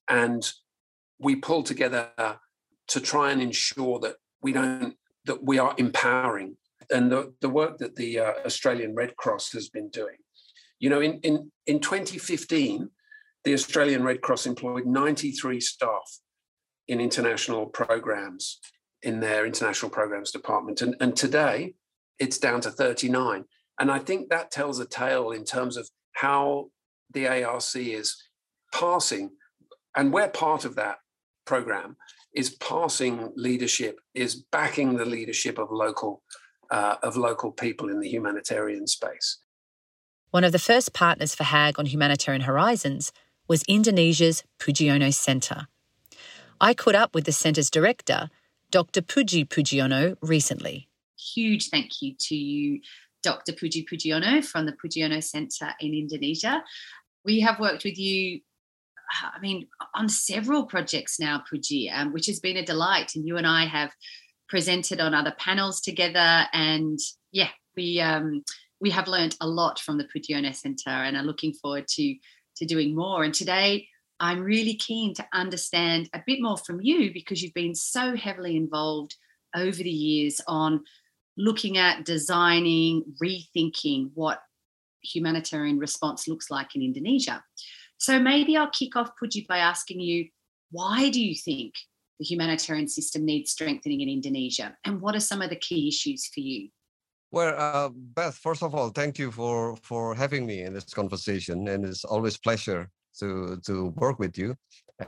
And 0.09 0.49
we 1.19 1.37
pull 1.37 1.63
together 1.63 2.11
to 2.89 3.01
try 3.01 3.31
and 3.31 3.41
ensure 3.41 3.99
that 4.01 4.17
we 4.43 4.53
don't, 4.53 4.95
that 5.25 5.45
we 5.45 5.59
are 5.59 5.75
empowering. 5.79 6.57
And 6.91 7.11
the, 7.11 7.33
the 7.41 7.49
work 7.49 7.79
that 7.79 7.97
the 7.97 8.19
uh, 8.19 8.33
Australian 8.45 8.95
Red 8.95 9.17
Cross 9.17 9.53
has 9.53 9.69
been 9.69 9.89
doing. 9.89 10.17
You 10.79 10.91
know, 10.91 11.01
in, 11.01 11.21
in, 11.21 11.51
in 11.67 11.79
2015, 11.79 12.91
the 13.45 13.55
Australian 13.55 14.03
Red 14.03 14.21
Cross 14.21 14.47
employed 14.47 14.85
93 14.85 15.61
staff 15.61 16.19
in 16.89 17.01
international 17.01 17.67
programs 17.67 18.59
in 19.03 19.21
their 19.21 19.47
international 19.47 19.91
programs 19.91 20.31
department. 20.31 20.83
And, 20.83 20.97
and 21.01 21.17
today 21.17 21.75
it's 22.19 22.39
down 22.39 22.61
to 22.63 22.71
39. 22.71 23.45
And 23.79 23.91
I 23.91 23.99
think 23.99 24.29
that 24.29 24.51
tells 24.51 24.79
a 24.79 24.87
tale 24.87 25.31
in 25.31 25.45
terms 25.45 25.77
of 25.77 25.89
how 26.13 26.71
the 27.13 27.27
ARC 27.45 27.77
is 27.77 28.17
passing, 28.73 29.31
and 29.97 30.13
we're 30.13 30.29
part 30.29 30.65
of 30.65 30.75
that 30.77 30.99
program, 31.45 31.97
is 32.35 32.51
passing 32.51 33.33
leadership, 33.37 34.01
is 34.15 34.35
backing 34.35 34.97
the 34.97 35.05
leadership 35.05 35.59
of 35.59 35.71
local 35.71 36.23
uh, 36.71 36.97
of 37.03 37.17
local 37.17 37.53
people 37.53 37.91
in 37.91 38.01
the 38.01 38.09
humanitarian 38.09 38.87
space. 38.87 39.39
One 40.31 40.45
of 40.45 40.53
the 40.53 40.59
first 40.59 40.95
partners 40.95 41.35
for 41.35 41.45
HAG 41.45 41.79
on 41.79 41.85
Humanitarian 41.85 42.43
Horizons 42.43 43.13
was 43.47 43.63
Indonesia's 43.69 44.45
Pujiono 44.59 45.13
Centre. 45.13 45.67
I 46.59 46.73
caught 46.73 46.95
up 46.95 47.15
with 47.15 47.25
the 47.25 47.33
centre's 47.33 47.69
director, 47.71 48.31
Dr. 48.71 49.03
Puji 49.03 49.47
Pujiono, 49.47 50.17
recently. 50.23 50.89
Huge 51.35 51.69
thank 51.69 52.01
you 52.01 52.15
to 52.19 52.35
you, 52.35 52.81
Dr. 53.23 53.53
Puji 53.53 53.85
Pujiono 53.87 54.43
from 54.43 54.65
the 54.65 54.73
Pujiono 54.73 55.23
Centre 55.23 55.75
in 55.81 55.93
Indonesia 55.93 56.65
we 57.25 57.41
have 57.41 57.61
worked 57.61 57.85
with 57.85 57.99
you 57.99 58.41
I 59.35 59.39
mean, 59.41 59.67
on 59.95 60.09
several 60.09 60.65
projects 60.65 61.21
now, 61.21 61.43
Puji, 61.51 61.93
um, 61.93 62.13
which 62.13 62.27
has 62.27 62.41
been 62.41 62.57
a 62.57 62.65
delight. 62.65 63.15
And 63.15 63.27
you 63.27 63.37
and 63.37 63.47
I 63.47 63.67
have 63.67 63.93
presented 64.49 65.01
on 65.01 65.15
other 65.15 65.35
panels 65.39 65.81
together. 65.81 66.47
And 66.53 66.99
yeah, 67.31 67.49
we 67.77 68.01
um, 68.01 68.43
we 68.81 68.91
have 68.91 69.09
learned 69.09 69.37
a 69.41 69.47
lot 69.47 69.79
from 69.79 69.99
the 69.99 70.05
Pujiono 70.05 70.55
Centre 70.55 70.91
and 70.91 71.17
are 71.17 71.23
looking 71.23 71.53
forward 71.53 71.87
to 71.89 72.15
to 72.57 72.67
doing 72.67 72.95
more. 72.95 73.23
And 73.23 73.35
today, 73.35 73.89
I'm 74.21 74.41
really 74.41 74.75
keen 74.75 75.15
to 75.15 75.27
understand 75.33 76.09
a 76.13 76.23
bit 76.27 76.41
more 76.41 76.57
from 76.57 76.81
you 76.81 77.13
because 77.13 77.43
you've 77.43 77.55
been 77.55 77.75
so 77.75 78.15
heavily 78.15 78.57
involved 78.57 79.17
over 79.55 79.83
the 79.83 79.91
years 79.91 80.41
on 80.47 80.85
looking 81.37 81.79
at 81.79 82.05
designing, 82.05 83.05
rethinking 83.23 84.11
what 84.15 84.43
humanitarian 85.03 85.79
response 85.79 86.29
looks 86.29 86.51
like 86.51 86.75
in 86.75 86.83
Indonesia. 86.83 87.43
So 87.99 88.19
maybe 88.19 88.57
I'll 88.57 88.71
kick 88.71 88.97
off, 88.97 89.11
Puji, 89.21 89.47
by 89.47 89.59
asking 89.59 90.01
you 90.01 90.29
why 90.73 91.11
do 91.11 91.23
you 91.23 91.35
think 91.35 91.75
the 92.19 92.25
humanitarian 92.25 92.89
system 92.89 93.25
needs 93.25 93.51
strengthening 93.51 94.01
in 94.01 94.09
Indonesia? 94.09 94.77
And 94.85 95.01
what 95.01 95.15
are 95.15 95.21
some 95.21 95.43
of 95.43 95.51
the 95.51 95.57
key 95.57 95.89
issues 95.89 96.27
for 96.27 96.41
you? 96.41 96.69
Well, 97.31 97.55
uh, 97.57 97.91
Beth, 97.95 98.37
first 98.37 98.63
of 98.63 98.75
all, 98.75 98.91
thank 98.91 99.19
you 99.19 99.31
for, 99.31 99.77
for 99.83 100.15
having 100.15 100.45
me 100.47 100.63
in 100.63 100.75
this 100.75 100.93
conversation. 100.93 101.69
And 101.69 101.85
it's 101.85 102.05
always 102.05 102.37
pleasure 102.37 102.91
to, 103.21 103.59
to 103.67 103.89
work 103.97 104.19
with 104.19 104.37
you. 104.37 104.55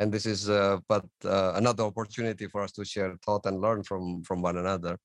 And 0.01 0.13
this 0.13 0.27
is 0.27 0.49
uh, 0.49 0.79
but 0.89 1.05
uh, 1.25 1.53
another 1.57 1.85
opportunity 1.85 2.47
for 2.47 2.63
us 2.63 2.73
to 2.73 2.85
share 2.85 3.15
thought 3.25 3.47
and 3.47 3.61
learn 3.61 3.83
from, 3.83 4.23
from 4.23 4.43
one 4.43 4.57
another. 4.57 4.99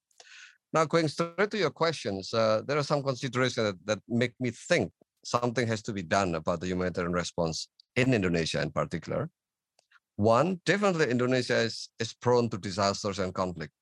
Now, 0.71 0.85
going 0.85 1.07
straight 1.07 1.49
to 1.51 1.57
your 1.57 1.71
questions, 1.71 2.33
uh, 2.33 2.61
there 2.65 2.77
are 2.77 2.83
some 2.83 3.01
considerations 3.01 3.65
that, 3.65 3.85
that 3.85 3.99
make 4.07 4.33
me 4.39 4.51
think 4.51 4.91
something 5.25 5.67
has 5.67 5.81
to 5.83 5.93
be 5.93 6.03
done 6.03 6.35
about 6.35 6.61
the 6.61 6.67
humanitarian 6.67 7.13
response 7.13 7.67
in 7.95 8.13
Indonesia 8.13 8.61
in 8.61 8.71
particular. 8.71 9.29
One, 10.15 10.59
definitely 10.65 11.09
Indonesia 11.09 11.57
is, 11.57 11.89
is 11.99 12.13
prone 12.13 12.49
to 12.49 12.57
disasters 12.57 13.19
and 13.19 13.33
conflict. 13.33 13.73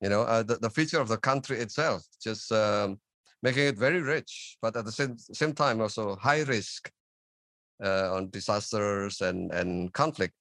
You 0.00 0.08
know, 0.08 0.22
uh, 0.22 0.42
the, 0.42 0.56
the 0.56 0.70
feature 0.70 1.00
of 1.00 1.08
the 1.08 1.16
country 1.16 1.58
itself, 1.58 2.06
just 2.22 2.50
um, 2.52 3.00
making 3.42 3.66
it 3.66 3.76
very 3.76 4.00
rich, 4.00 4.56
but 4.62 4.76
at 4.76 4.84
the 4.84 4.92
same, 4.92 5.18
same 5.18 5.52
time 5.52 5.80
also 5.80 6.16
high 6.16 6.42
risk 6.42 6.90
uh, 7.84 8.14
on 8.14 8.30
disasters 8.30 9.20
and, 9.20 9.52
and 9.52 9.92
conflict. 9.92 10.34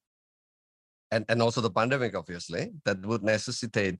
And, 1.11 1.25
and 1.29 1.41
also 1.41 1.61
the 1.61 1.69
pandemic, 1.69 2.15
obviously, 2.15 2.71
that 2.85 3.05
would 3.05 3.23
necessitate 3.23 3.99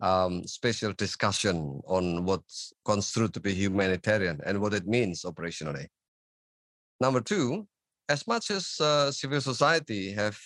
um, 0.00 0.46
special 0.46 0.92
discussion 0.92 1.80
on 1.86 2.24
what 2.24 2.42
construed 2.84 3.34
to 3.34 3.40
be 3.40 3.54
humanitarian 3.54 4.40
and 4.44 4.60
what 4.60 4.74
it 4.74 4.86
means 4.86 5.22
operationally. 5.22 5.86
Number 7.00 7.20
two, 7.20 7.66
as 8.08 8.26
much 8.26 8.50
as 8.50 8.80
uh, 8.80 9.10
civil 9.12 9.40
society 9.40 10.12
have 10.12 10.38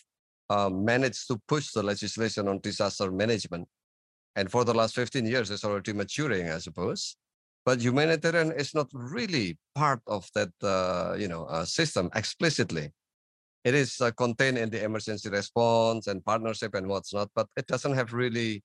uh, 0.51 0.69
managed 0.71 1.27
to 1.29 1.41
push 1.49 1.71
the 1.73 1.83
legislation 1.83 2.49
on 2.49 2.61
disaster 2.61 3.11
management, 3.11 3.67
and 4.37 4.51
for 4.51 4.65
the 4.65 4.75
last 4.75 4.95
15 4.95 5.27
years, 5.27 5.51
it's 5.51 5.65
already 5.65 5.93
maturing, 5.93 6.51
I 6.51 6.59
suppose. 6.59 7.17
But 7.65 7.81
humanitarian 7.81 8.53
is 8.53 8.75
not 8.75 8.89
really 8.93 9.57
part 9.75 10.01
of 10.07 10.29
that, 10.35 10.51
uh, 10.63 11.15
you 11.19 11.29
know, 11.29 11.45
uh, 11.45 11.65
system 11.65 12.11
explicitly. 12.15 12.91
It 13.65 13.75
is 13.75 13.99
uh, 14.01 14.11
contained 14.11 14.59
in 14.59 14.69
the 14.69 14.85
emergency 14.85 15.31
response 15.31 16.07
and 16.07 16.23
partnership 16.23 16.75
and 16.75 16.87
what's 16.87 17.15
not, 17.15 17.31
but 17.35 17.49
it 17.57 17.67
doesn't 17.67 17.95
have 17.95 18.13
really 18.13 18.63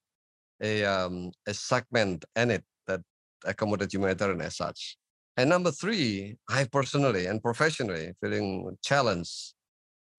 a 0.61 0.85
um, 0.85 1.31
a 1.47 1.53
segment 1.53 2.25
in 2.35 2.51
it 2.51 2.63
that 2.87 3.01
accommodate 3.45 3.93
humanitarian 3.93 4.41
as 4.41 4.57
such. 4.57 4.97
And 5.37 5.49
number 5.49 5.71
three, 5.71 6.37
I 6.49 6.65
personally 6.65 7.27
and 7.27 7.41
professionally 7.41 8.13
feeling 8.19 8.77
challenged 8.83 9.53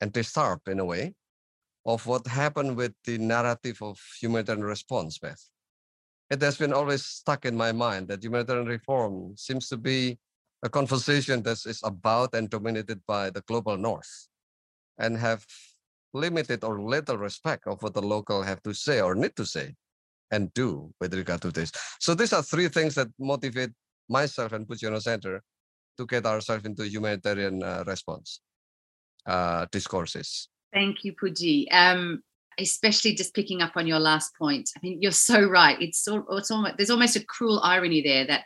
and 0.00 0.12
disturbed 0.12 0.68
in 0.68 0.80
a 0.80 0.84
way 0.84 1.14
of 1.84 2.06
what 2.06 2.26
happened 2.26 2.76
with 2.76 2.92
the 3.04 3.18
narrative 3.18 3.78
of 3.82 3.98
humanitarian 4.20 4.64
response, 4.64 5.18
Beth. 5.18 5.42
It 6.30 6.40
has 6.42 6.56
been 6.56 6.72
always 6.72 7.04
stuck 7.04 7.44
in 7.44 7.56
my 7.56 7.72
mind 7.72 8.08
that 8.08 8.22
humanitarian 8.22 8.66
reform 8.66 9.34
seems 9.36 9.68
to 9.68 9.76
be 9.76 10.18
a 10.62 10.68
conversation 10.68 11.42
that 11.42 11.64
is 11.66 11.80
about 11.82 12.34
and 12.34 12.48
dominated 12.48 13.00
by 13.06 13.30
the 13.30 13.40
global 13.42 13.76
north 13.76 14.28
and 14.98 15.16
have 15.16 15.44
limited 16.12 16.64
or 16.64 16.80
little 16.80 17.16
respect 17.16 17.66
of 17.66 17.82
what 17.82 17.94
the 17.94 18.02
local 18.02 18.42
have 18.42 18.62
to 18.62 18.74
say 18.74 19.00
or 19.00 19.14
need 19.14 19.34
to 19.36 19.46
say 19.46 19.74
and 20.30 20.52
do 20.54 20.92
with 21.00 21.14
regard 21.14 21.40
to 21.42 21.50
this. 21.50 21.72
So 21.98 22.14
these 22.14 22.32
are 22.32 22.42
three 22.42 22.68
things 22.68 22.94
that 22.94 23.08
motivate 23.18 23.70
myself 24.08 24.52
and 24.52 24.66
Pujiono 24.66 25.00
Center 25.00 25.42
to 25.96 26.06
get 26.06 26.26
ourselves 26.26 26.64
into 26.64 26.88
humanitarian 26.88 27.62
uh, 27.62 27.84
response 27.86 28.40
uh, 29.26 29.66
discourses. 29.70 30.48
Thank 30.72 31.04
you, 31.04 31.14
Puji. 31.14 31.66
Um, 31.70 32.22
especially 32.58 33.14
just 33.14 33.34
picking 33.34 33.62
up 33.62 33.76
on 33.76 33.86
your 33.86 33.98
last 33.98 34.34
point. 34.36 34.70
I 34.76 34.80
mean, 34.82 35.00
you're 35.00 35.12
so 35.12 35.42
right. 35.42 35.80
It's 35.80 36.02
so 36.02 36.24
it's 36.32 36.50
almost 36.50 36.76
there's 36.76 36.90
almost 36.90 37.16
a 37.16 37.24
cruel 37.24 37.60
irony 37.62 38.02
there 38.02 38.26
that 38.26 38.44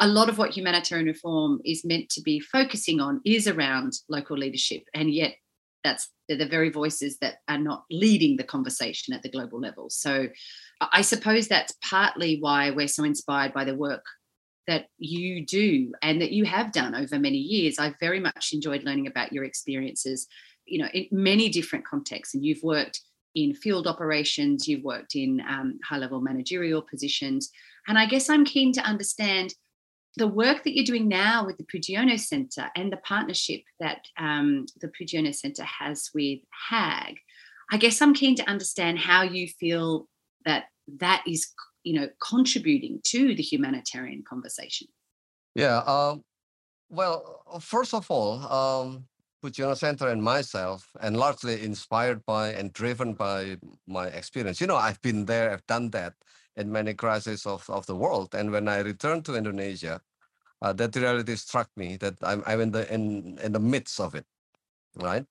a 0.00 0.06
lot 0.06 0.28
of 0.28 0.38
what 0.38 0.50
humanitarian 0.50 1.06
reform 1.06 1.60
is 1.64 1.84
meant 1.84 2.08
to 2.10 2.22
be 2.22 2.40
focusing 2.40 3.00
on 3.00 3.20
is 3.24 3.46
around 3.48 3.92
local 4.08 4.36
leadership, 4.36 4.84
and 4.94 5.12
yet 5.12 5.34
that's 5.84 6.10
the 6.28 6.46
very 6.46 6.70
voices 6.70 7.18
that 7.18 7.36
are 7.48 7.58
not 7.58 7.84
leading 7.90 8.36
the 8.36 8.44
conversation 8.44 9.14
at 9.14 9.22
the 9.22 9.30
global 9.30 9.60
level. 9.60 9.90
So 9.90 10.28
I 10.80 11.02
suppose 11.02 11.48
that's 11.48 11.74
partly 11.88 12.38
why 12.40 12.70
we're 12.70 12.88
so 12.88 13.04
inspired 13.04 13.52
by 13.52 13.64
the 13.64 13.74
work 13.74 14.04
that 14.66 14.86
you 14.98 15.44
do 15.44 15.92
and 16.02 16.20
that 16.20 16.32
you 16.32 16.44
have 16.44 16.72
done 16.72 16.94
over 16.94 17.18
many 17.18 17.38
years. 17.38 17.78
I've 17.78 17.98
very 17.98 18.20
much 18.20 18.50
enjoyed 18.52 18.84
learning 18.84 19.06
about 19.06 19.32
your 19.32 19.44
experiences, 19.44 20.26
you 20.66 20.78
know, 20.78 20.88
in 20.94 21.06
many 21.10 21.48
different 21.48 21.86
contexts. 21.86 22.34
And 22.34 22.44
you've 22.44 22.62
worked 22.62 23.00
in 23.34 23.54
field 23.54 23.86
operations, 23.86 24.68
you've 24.68 24.84
worked 24.84 25.14
in 25.14 25.40
um, 25.48 25.78
high 25.84 25.98
level 25.98 26.20
managerial 26.20 26.82
positions. 26.82 27.50
And 27.88 27.98
I 27.98 28.06
guess 28.06 28.28
I'm 28.28 28.44
keen 28.44 28.72
to 28.74 28.82
understand 28.82 29.54
the 30.16 30.26
work 30.26 30.64
that 30.64 30.74
you're 30.74 30.84
doing 30.84 31.08
now 31.08 31.46
with 31.46 31.56
the 31.56 31.64
Pujiono 31.64 32.18
Centre 32.18 32.68
and 32.74 32.92
the 32.92 32.96
partnership 32.98 33.62
that 33.78 34.04
um, 34.18 34.66
the 34.80 34.88
Pujiono 34.88 35.34
Centre 35.34 35.64
has 35.64 36.10
with 36.14 36.40
HAG. 36.68 37.16
I 37.72 37.76
guess 37.76 38.02
I'm 38.02 38.14
keen 38.14 38.34
to 38.36 38.48
understand 38.48 38.98
how 38.98 39.22
you 39.22 39.46
feel 39.46 40.08
that 40.44 40.64
that 40.98 41.22
is, 41.26 41.52
you 41.84 42.00
know, 42.00 42.08
contributing 42.20 43.00
to 43.04 43.34
the 43.34 43.42
humanitarian 43.42 44.24
conversation. 44.28 44.88
Yeah. 45.54 45.78
Um, 45.78 46.24
well, 46.88 47.44
first 47.60 47.94
of 47.94 48.10
all, 48.10 48.40
um, 48.52 49.04
Pujiono 49.42 49.76
Center 49.76 50.08
and 50.08 50.22
myself, 50.22 50.90
and 51.00 51.16
largely 51.16 51.64
inspired 51.64 52.24
by 52.26 52.48
and 52.48 52.72
driven 52.72 53.14
by 53.14 53.56
my 53.86 54.08
experience. 54.08 54.60
You 54.60 54.66
know, 54.66 54.76
I've 54.76 55.00
been 55.00 55.24
there, 55.24 55.52
I've 55.52 55.66
done 55.66 55.90
that 55.90 56.14
in 56.56 56.70
many 56.70 56.94
crises 56.94 57.46
of, 57.46 57.68
of 57.70 57.86
the 57.86 57.96
world. 57.96 58.34
And 58.34 58.50
when 58.50 58.68
I 58.68 58.80
returned 58.80 59.24
to 59.26 59.36
Indonesia, 59.36 60.00
uh, 60.62 60.72
that 60.74 60.96
reality 60.96 61.36
struck 61.36 61.68
me 61.76 61.96
that 61.98 62.14
I'm, 62.22 62.42
I'm 62.46 62.60
in 62.60 62.70
the 62.70 62.92
in, 62.92 63.38
in 63.42 63.52
the 63.52 63.60
midst 63.60 64.00
of 64.00 64.14
it, 64.14 64.26
right? 64.96 65.24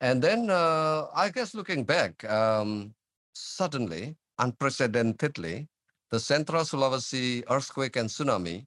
And 0.00 0.22
then 0.22 0.50
uh, 0.50 1.06
I 1.14 1.30
guess 1.30 1.54
looking 1.54 1.84
back, 1.84 2.24
um, 2.24 2.94
suddenly, 3.34 4.16
unprecedentedly, 4.38 5.68
the 6.10 6.20
Central 6.20 6.62
Sulawesi 6.64 7.44
earthquake 7.50 7.96
and 7.96 8.08
tsunami 8.08 8.66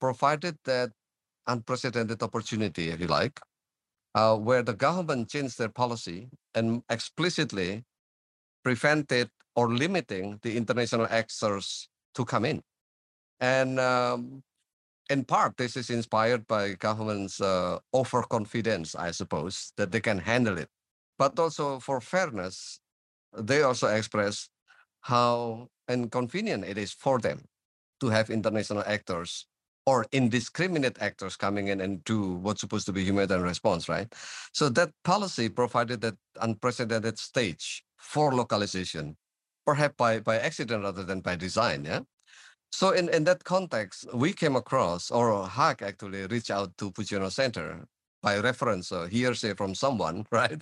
provided 0.00 0.56
that 0.64 0.90
unprecedented 1.46 2.22
opportunity, 2.22 2.90
if 2.90 3.00
you 3.00 3.06
like, 3.06 3.40
uh, 4.14 4.36
where 4.36 4.62
the 4.62 4.74
government 4.74 5.28
changed 5.28 5.58
their 5.58 5.68
policy 5.68 6.28
and 6.54 6.82
explicitly 6.90 7.84
prevented 8.64 9.30
or 9.58 9.74
limiting 9.74 10.38
the 10.42 10.56
international 10.56 11.08
actors 11.10 11.88
to 12.14 12.24
come 12.24 12.44
in. 12.44 12.62
And 13.40 13.80
um, 13.80 14.44
in 15.10 15.24
part, 15.24 15.56
this 15.56 15.76
is 15.76 15.90
inspired 15.90 16.46
by 16.46 16.74
government's 16.74 17.40
uh, 17.40 17.78
overconfidence, 17.92 18.94
I 18.94 19.10
suppose, 19.10 19.72
that 19.76 19.90
they 19.90 20.00
can 20.00 20.18
handle 20.18 20.58
it. 20.58 20.68
But 21.18 21.36
also 21.40 21.80
for 21.80 22.00
fairness, 22.00 22.78
they 23.36 23.62
also 23.62 23.88
express 23.88 24.48
how 25.00 25.66
inconvenient 25.88 26.62
it 26.64 26.78
is 26.78 26.92
for 26.92 27.18
them 27.18 27.42
to 27.98 28.10
have 28.10 28.30
international 28.30 28.84
actors 28.86 29.48
or 29.86 30.06
indiscriminate 30.12 30.98
actors 31.00 31.34
coming 31.34 31.66
in 31.66 31.80
and 31.80 32.04
do 32.04 32.34
what's 32.44 32.60
supposed 32.60 32.86
to 32.86 32.92
be 32.92 33.02
humanitarian 33.02 33.44
response, 33.44 33.88
right? 33.88 34.06
So 34.52 34.68
that 34.78 34.90
policy 35.02 35.48
provided 35.48 36.00
that 36.02 36.14
unprecedented 36.40 37.18
stage 37.18 37.82
for 37.96 38.32
localization, 38.32 39.16
perhaps 39.68 39.96
by, 39.98 40.18
by 40.18 40.38
accident 40.38 40.82
rather 40.82 41.04
than 41.04 41.20
by 41.20 41.36
design, 41.36 41.84
yeah? 41.84 42.00
So 42.72 42.86
in, 42.90 43.10
in 43.10 43.24
that 43.24 43.44
context, 43.44 44.06
we 44.14 44.32
came 44.32 44.56
across, 44.56 45.10
or 45.10 45.46
HAG 45.46 45.82
actually 45.82 46.26
reached 46.26 46.50
out 46.50 46.70
to 46.78 46.90
Pujiono 46.90 47.30
Center 47.30 47.84
by 48.22 48.38
reference, 48.38 48.90
or 48.92 49.08
hearsay 49.08 49.52
from 49.52 49.74
someone, 49.74 50.24
right? 50.40 50.60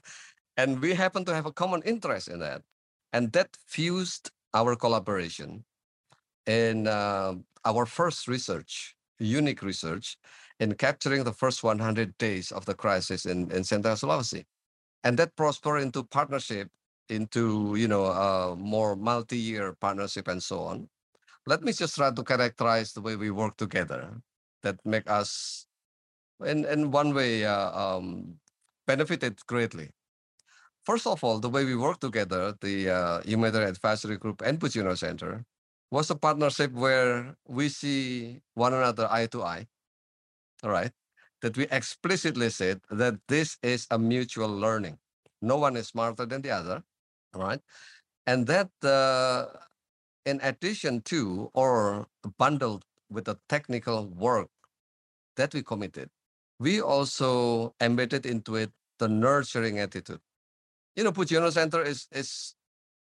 And 0.57 0.81
we 0.83 0.93
happen 0.95 1.25
to 1.27 1.35
have 1.35 1.47
a 1.47 1.53
common 1.53 1.83
interest 1.83 2.27
in 2.27 2.41
that. 2.41 2.63
And 3.13 3.31
that 3.33 3.51
fused 3.69 4.33
our 4.55 4.75
collaboration 4.75 5.65
in 6.47 6.89
uh, 6.89 7.35
our 7.65 7.87
first 7.87 8.27
research 8.27 8.97
unique 9.19 9.63
research 9.63 10.19
in 10.59 10.75
capturing 10.75 11.23
the 11.23 11.33
first 11.33 11.63
100 11.63 12.19
days 12.19 12.51
of 12.51 12.65
the 12.67 12.75
crisis 12.75 13.25
in, 13.25 13.51
in 13.53 13.63
Central 13.63 13.95
Sulawesi. 13.95 14.45
And 15.05 15.17
that 15.19 15.37
prospered 15.37 15.81
into 15.81 16.03
partnership, 16.03 16.69
into 17.11 17.75
you 17.77 17.89
know 17.89 18.07
a 18.07 18.57
more 18.57 18.97
multi-year 18.97 19.75
partnership 19.81 20.29
and 20.29 20.43
so 20.43 20.61
on. 20.61 20.89
Let 21.47 21.63
me 21.63 21.73
just 21.73 21.95
try 21.95 22.11
to 22.11 22.23
characterize 22.25 22.93
the 22.93 23.01
way 23.01 23.15
we 23.17 23.31
work 23.31 23.57
together 23.57 24.11
that 24.63 24.85
make 24.85 25.09
us, 25.09 25.67
in, 26.45 26.65
in 26.65 26.91
one 26.91 27.15
way, 27.15 27.45
uh, 27.45 27.71
um, 27.71 28.41
benefited 28.87 29.39
greatly. 29.47 29.91
First 30.85 31.07
of 31.07 31.23
all, 31.23 31.39
the 31.39 31.49
way 31.49 31.65
we 31.65 31.77
work 31.77 32.01
together, 32.01 32.55
the 32.61 32.91
uh, 32.91 33.23
Humanitarian 33.23 33.71
Advisory 33.71 34.17
Group 34.17 34.43
and 34.43 34.59
Pujiono 34.59 34.99
Center, 34.99 35.45
was 35.91 36.11
a 36.11 36.17
partnership 36.17 36.73
where 36.73 37.37
we 37.47 37.69
see 37.69 38.41
one 38.55 38.75
another 38.75 39.07
eye 39.11 39.27
to 39.27 39.43
eye. 39.43 39.67
All 40.65 40.71
right. 40.71 40.91
That 41.43 41.57
we 41.57 41.67
explicitly 41.71 42.51
said 42.51 42.81
that 42.91 43.15
this 43.29 43.59
is 43.63 43.87
a 43.91 43.99
mutual 43.99 44.49
learning. 44.49 44.99
No 45.43 45.59
one 45.59 45.77
is 45.77 45.89
smarter 45.89 46.27
than 46.27 46.43
the 46.43 46.51
other. 46.51 46.83
Right. 47.37 47.61
And 48.27 48.47
that 48.49 48.71
uh, 48.83 49.47
in 50.25 50.41
addition 50.43 51.03
to 51.03 51.51
or 51.55 52.09
bundled 52.39 52.85
with 53.11 53.27
the 53.27 53.39
technical 53.49 54.07
work 54.07 54.49
that 55.37 55.55
we 55.55 55.63
committed, 55.63 56.11
we 56.59 56.81
also 56.81 57.75
embedded 57.81 58.27
into 58.27 58.57
it 58.57 58.73
the 58.99 59.09
nurturing 59.09 59.79
attitude. 59.79 60.21
You 60.97 61.05
know, 61.05 61.13
Pujiono 61.13 61.53
Center 61.53 61.83
is 61.83 62.09
is 62.11 62.55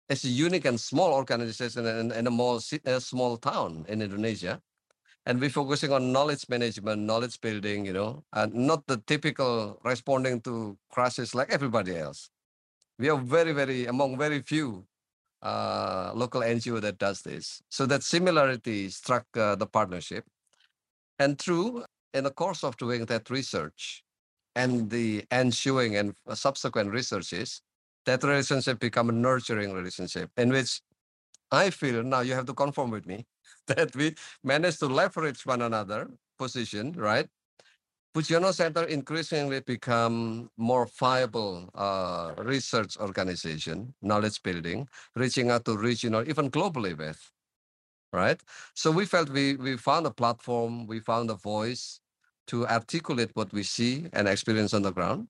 it's 0.09 0.25
a 0.25 0.29
unique 0.29 0.67
and 0.67 0.81
small 0.81 1.13
organization 1.13 1.87
in, 1.87 2.13
in 2.13 2.27
a, 2.27 2.31
more, 2.31 2.61
a 2.85 3.01
small 3.01 3.37
town 3.39 3.87
in 3.89 4.03
Indonesia. 4.03 4.61
And 5.25 5.41
we're 5.41 5.51
focusing 5.51 5.93
on 5.93 6.13
knowledge 6.13 6.49
management, 6.49 7.03
knowledge 7.03 7.41
building, 7.41 7.87
you 7.87 7.93
know, 7.93 8.25
and 8.33 8.53
not 8.53 8.87
the 8.89 8.99
typical 9.07 9.81
responding 9.85 10.41
to 10.43 10.77
crisis 10.91 11.35
like 11.35 11.53
everybody 11.53 11.97
else. 11.97 12.31
We 13.03 13.09
are 13.11 13.19
very, 13.19 13.53
very, 13.53 13.87
among 13.87 14.17
very 14.17 14.43
few 14.43 14.87
uh, 15.43 16.13
local 16.15 16.41
NGO 16.41 16.81
that 16.83 16.99
does 16.99 17.23
this. 17.23 17.61
So 17.69 17.85
that 17.87 18.05
similarity 18.05 18.91
struck 18.91 19.27
uh, 19.37 19.57
the 19.57 19.67
partnership. 19.67 20.25
And 21.19 21.37
through, 21.37 21.85
in 22.15 22.23
the 22.23 22.31
course 22.31 22.63
of 22.63 22.77
doing 22.77 23.07
that 23.07 23.29
research 23.29 24.05
and 24.55 24.89
the 24.89 25.25
ensuing 25.33 25.97
and 25.97 26.15
subsequent 26.33 26.93
researches, 26.93 27.61
that 28.07 28.23
relationship 28.23 28.79
become 28.79 29.09
a 29.09 29.13
nurturing 29.13 29.73
relationship 29.73 30.31
in 30.37 30.51
which 30.51 30.81
I 31.51 31.71
feel 31.71 32.05
now 32.05 32.21
you 32.21 32.35
have 32.35 32.47
to 32.47 32.55
conform 32.55 32.93
with 32.93 33.07
me 33.07 33.27
that 33.67 33.97
we 33.97 34.15
managed 34.45 34.79
to 34.79 34.87
leverage 34.87 35.45
one 35.45 35.63
another 35.63 36.09
position, 36.39 36.93
right? 36.93 37.27
Pujiono 38.15 38.53
Center 38.53 38.85
increasingly 38.85 39.61
become 39.61 40.51
more 40.59 40.87
viable 40.99 41.71
uh, 41.75 42.35
research 42.39 42.99
organization, 42.99 43.95
knowledge 44.03 44.43
building, 44.43 44.87
reaching 45.17 45.51
out 45.51 45.65
to 45.65 45.79
regional, 45.79 46.29
even 46.29 46.51
globally 46.51 46.97
with, 46.97 47.31
right? 48.13 48.39
So 48.75 48.91
we 48.91 49.07
felt 49.07 49.31
we, 49.31 49.57
we 49.57 49.79
found 49.79 50.05
a 50.07 50.11
platform, 50.11 50.87
we 50.87 51.01
found 51.01 51.31
a 51.31 51.37
voice 51.37 52.01
to 52.49 52.67
articulate 52.67 53.31
what 53.33 53.51
we 53.51 53.63
see 53.63 54.09
and 54.13 54.29
experience 54.29 54.75
on 54.75 54.83
the 54.83 54.93
ground. 54.93 55.29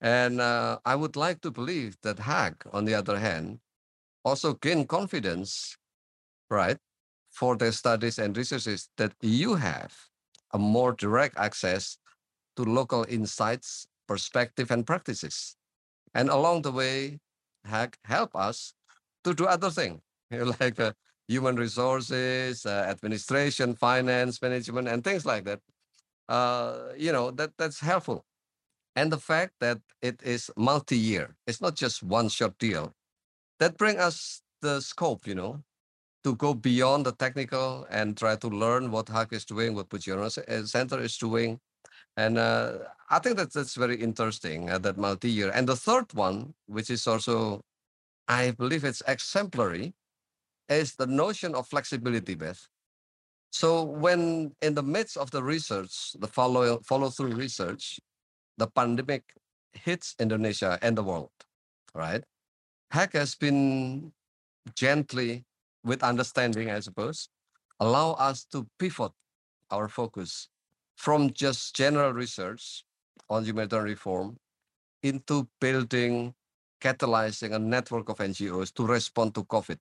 And 0.00 0.40
uh, 0.40 0.78
I 0.84 0.96
would 0.96 1.14
like 1.14 1.42
to 1.42 1.52
believe 1.52 1.96
that 2.02 2.18
HAG, 2.18 2.56
on 2.72 2.86
the 2.86 2.94
other 2.94 3.20
hand, 3.20 3.60
also 4.24 4.54
gain 4.54 4.84
confidence, 4.84 5.76
right, 6.50 6.78
for 7.30 7.56
the 7.56 7.70
studies 7.70 8.18
and 8.18 8.36
researches 8.36 8.88
that 8.96 9.12
you 9.20 9.54
have 9.54 9.94
a 10.54 10.58
more 10.58 10.92
direct 10.94 11.38
access 11.38 11.98
to 12.56 12.64
local 12.64 13.06
insights, 13.10 13.88
perspective, 14.08 14.70
and 14.72 14.86
practices. 14.86 15.56
And 16.14 16.30
along 16.30 16.62
the 16.62 16.72
way, 16.72 17.20
HAG 17.66 17.98
help 18.04 18.36
us 18.36 18.74
to 19.24 19.34
do 19.34 19.46
other 19.46 19.70
things, 19.70 20.00
like 20.60 20.80
uh, 20.80 20.92
human 21.28 21.56
resources, 21.56 22.66
uh, 22.66 22.86
administration, 22.88 23.74
finance, 23.74 24.42
management, 24.42 24.88
and 24.88 25.04
things 25.04 25.26
like 25.26 25.44
that. 25.44 25.60
Uh, 26.28 26.90
you 26.96 27.12
know, 27.12 27.30
that 27.32 27.52
that's 27.58 27.80
helpful 27.80 28.24
and 28.96 29.12
the 29.12 29.18
fact 29.18 29.54
that 29.60 29.78
it 30.02 30.20
is 30.22 30.50
multi-year 30.56 31.36
it's 31.46 31.60
not 31.60 31.74
just 31.76 32.02
one 32.02 32.28
short 32.28 32.58
deal 32.58 32.94
that 33.60 33.78
bring 33.78 33.98
us 33.98 34.42
the 34.62 34.80
scope 34.80 35.26
you 35.26 35.34
know 35.34 35.62
to 36.24 36.34
go 36.36 36.54
beyond 36.54 37.06
the 37.06 37.12
technical 37.12 37.86
and 37.90 38.16
try 38.16 38.36
to 38.36 38.48
learn 38.48 38.90
what 38.90 39.08
HAG 39.08 39.32
is 39.32 39.44
doing 39.44 39.74
what 39.74 39.88
Pujiono 39.88 40.26
uh, 40.26 40.66
Center 40.66 41.00
is 41.00 41.16
doing. 41.18 41.60
And 42.16 42.38
uh, 42.38 42.78
I 43.10 43.18
think 43.18 43.36
that 43.36 43.52
that's 43.52 43.74
very 43.74 43.96
interesting 43.96 44.70
uh, 44.70 44.78
that 44.78 44.96
multi-year. 44.96 45.50
And 45.54 45.68
the 45.68 45.76
third 45.76 46.12
one 46.14 46.54
which 46.66 46.90
is 46.90 47.06
also 47.06 47.60
I 48.26 48.52
believe 48.52 48.84
it's 48.84 49.02
exemplary 49.06 49.92
is 50.68 50.94
the 50.94 51.06
notion 51.06 51.54
of 51.54 51.68
flexibility 51.68 52.34
Beth 52.34 52.66
so 53.50 53.84
when 53.84 54.52
in 54.62 54.74
the 54.74 54.82
midst 54.82 55.16
of 55.18 55.30
the 55.30 55.42
research 55.42 56.16
the 56.18 56.26
follow 56.26 56.80
follow 56.80 57.10
through 57.10 57.34
research 57.34 58.00
the 58.56 58.66
pandemic 58.66 59.22
hits 59.74 60.14
Indonesia 60.18 60.78
and 60.82 60.96
the 60.96 61.02
world, 61.02 61.30
right? 61.94 62.22
HAG 62.90 63.12
has 63.12 63.34
been 63.34 64.12
gently, 64.74 65.44
with 65.84 66.02
understanding, 66.02 66.70
I 66.70 66.80
suppose, 66.80 67.28
allow 67.80 68.12
us 68.12 68.44
to 68.46 68.66
pivot 68.78 69.12
our 69.70 69.88
focus 69.88 70.48
from 70.96 71.32
just 71.32 71.74
general 71.76 72.12
research 72.12 72.84
on 73.28 73.44
humanitarian 73.44 73.88
reform 73.88 74.36
into 75.02 75.48
building 75.60 76.34
catalyzing 76.80 77.54
a 77.54 77.58
network 77.58 78.08
of 78.08 78.18
NGOs 78.18 78.72
to 78.74 78.86
respond 78.86 79.34
to 79.34 79.44
COVID. 79.44 79.78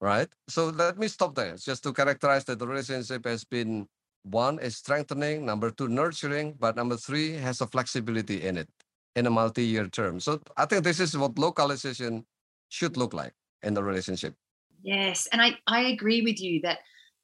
Right? 0.00 0.28
So 0.48 0.68
let 0.68 0.98
me 0.98 1.08
stop 1.08 1.34
there 1.34 1.56
just 1.56 1.82
to 1.84 1.92
characterize 1.92 2.44
that 2.46 2.58
the 2.58 2.66
relationship 2.66 3.26
has 3.26 3.44
been 3.44 3.86
one 4.22 4.58
is 4.58 4.76
strengthening, 4.76 5.46
number 5.46 5.70
two, 5.70 5.88
nurturing, 5.88 6.54
but 6.58 6.76
number 6.76 6.96
three 6.96 7.32
has 7.32 7.60
a 7.60 7.66
flexibility 7.66 8.42
in 8.42 8.56
it 8.56 8.68
in 9.16 9.26
a 9.26 9.30
multi-year 9.30 9.88
term. 9.88 10.20
So 10.20 10.40
I 10.56 10.66
think 10.66 10.84
this 10.84 11.00
is 11.00 11.16
what 11.16 11.38
localization 11.38 12.24
should 12.68 12.96
look 12.96 13.12
like 13.14 13.32
in 13.62 13.74
the 13.74 13.82
relationship. 13.82 14.34
Yes, 14.82 15.28
and 15.32 15.42
I, 15.42 15.58
I 15.66 15.82
agree 15.82 16.22
with 16.22 16.40
you 16.40 16.60
that 16.62 16.78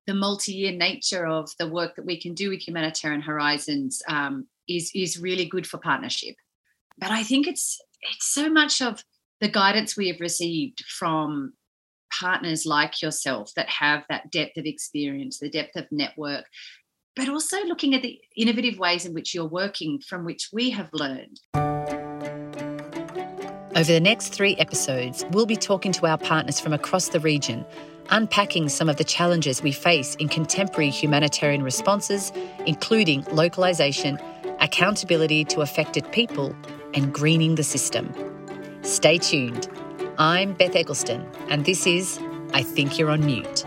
the 0.06 0.14
multi-year 0.14 0.72
nature 0.72 1.26
of 1.26 1.50
the 1.58 1.68
work 1.68 1.96
that 1.96 2.06
we 2.06 2.20
can 2.20 2.34
do 2.34 2.50
with 2.50 2.66
Humanitarian 2.66 3.22
Horizons 3.22 4.02
um, 4.08 4.46
is 4.68 4.90
is 4.94 5.20
really 5.20 5.46
good 5.46 5.66
for 5.66 5.78
partnership. 5.78 6.36
But 6.98 7.10
I 7.10 7.22
think 7.22 7.46
it's 7.46 7.80
it's 8.02 8.32
so 8.32 8.48
much 8.48 8.80
of 8.80 9.02
the 9.40 9.48
guidance 9.48 9.96
we 9.96 10.08
have 10.08 10.20
received 10.20 10.84
from 10.86 11.52
partners 12.18 12.64
like 12.64 13.02
yourself 13.02 13.52
that 13.56 13.68
have 13.68 14.04
that 14.08 14.30
depth 14.30 14.56
of 14.56 14.64
experience, 14.64 15.38
the 15.38 15.50
depth 15.50 15.76
of 15.76 15.86
network, 15.90 16.44
but 17.14 17.28
also 17.28 17.62
looking 17.64 17.94
at 17.94 18.02
the 18.02 18.18
innovative 18.36 18.78
ways 18.78 19.04
in 19.04 19.12
which 19.12 19.34
you're 19.34 19.44
working 19.44 20.00
from 20.08 20.24
which 20.24 20.50
we 20.52 20.70
have 20.70 20.88
learned. 20.92 21.40
Over 23.76 23.92
the 23.92 24.00
next 24.00 24.28
three 24.28 24.56
episodes, 24.56 25.26
we'll 25.32 25.44
be 25.44 25.54
talking 25.54 25.92
to 25.92 26.06
our 26.06 26.16
partners 26.16 26.58
from 26.58 26.72
across 26.72 27.10
the 27.10 27.20
region, 27.20 27.66
unpacking 28.08 28.70
some 28.70 28.88
of 28.88 28.96
the 28.96 29.04
challenges 29.04 29.62
we 29.62 29.70
face 29.70 30.14
in 30.14 30.30
contemporary 30.30 30.88
humanitarian 30.88 31.62
responses, 31.62 32.32
including 32.64 33.26
localisation, 33.32 34.18
accountability 34.60 35.44
to 35.44 35.60
affected 35.60 36.10
people, 36.10 36.56
and 36.94 37.12
greening 37.12 37.56
the 37.56 37.62
system. 37.62 38.14
Stay 38.80 39.18
tuned. 39.18 39.68
I'm 40.16 40.54
Beth 40.54 40.74
Eggleston, 40.74 41.28
and 41.50 41.66
this 41.66 41.86
is 41.86 42.18
I 42.54 42.62
Think 42.62 42.98
You're 42.98 43.10
on 43.10 43.26
Mute. 43.26 43.62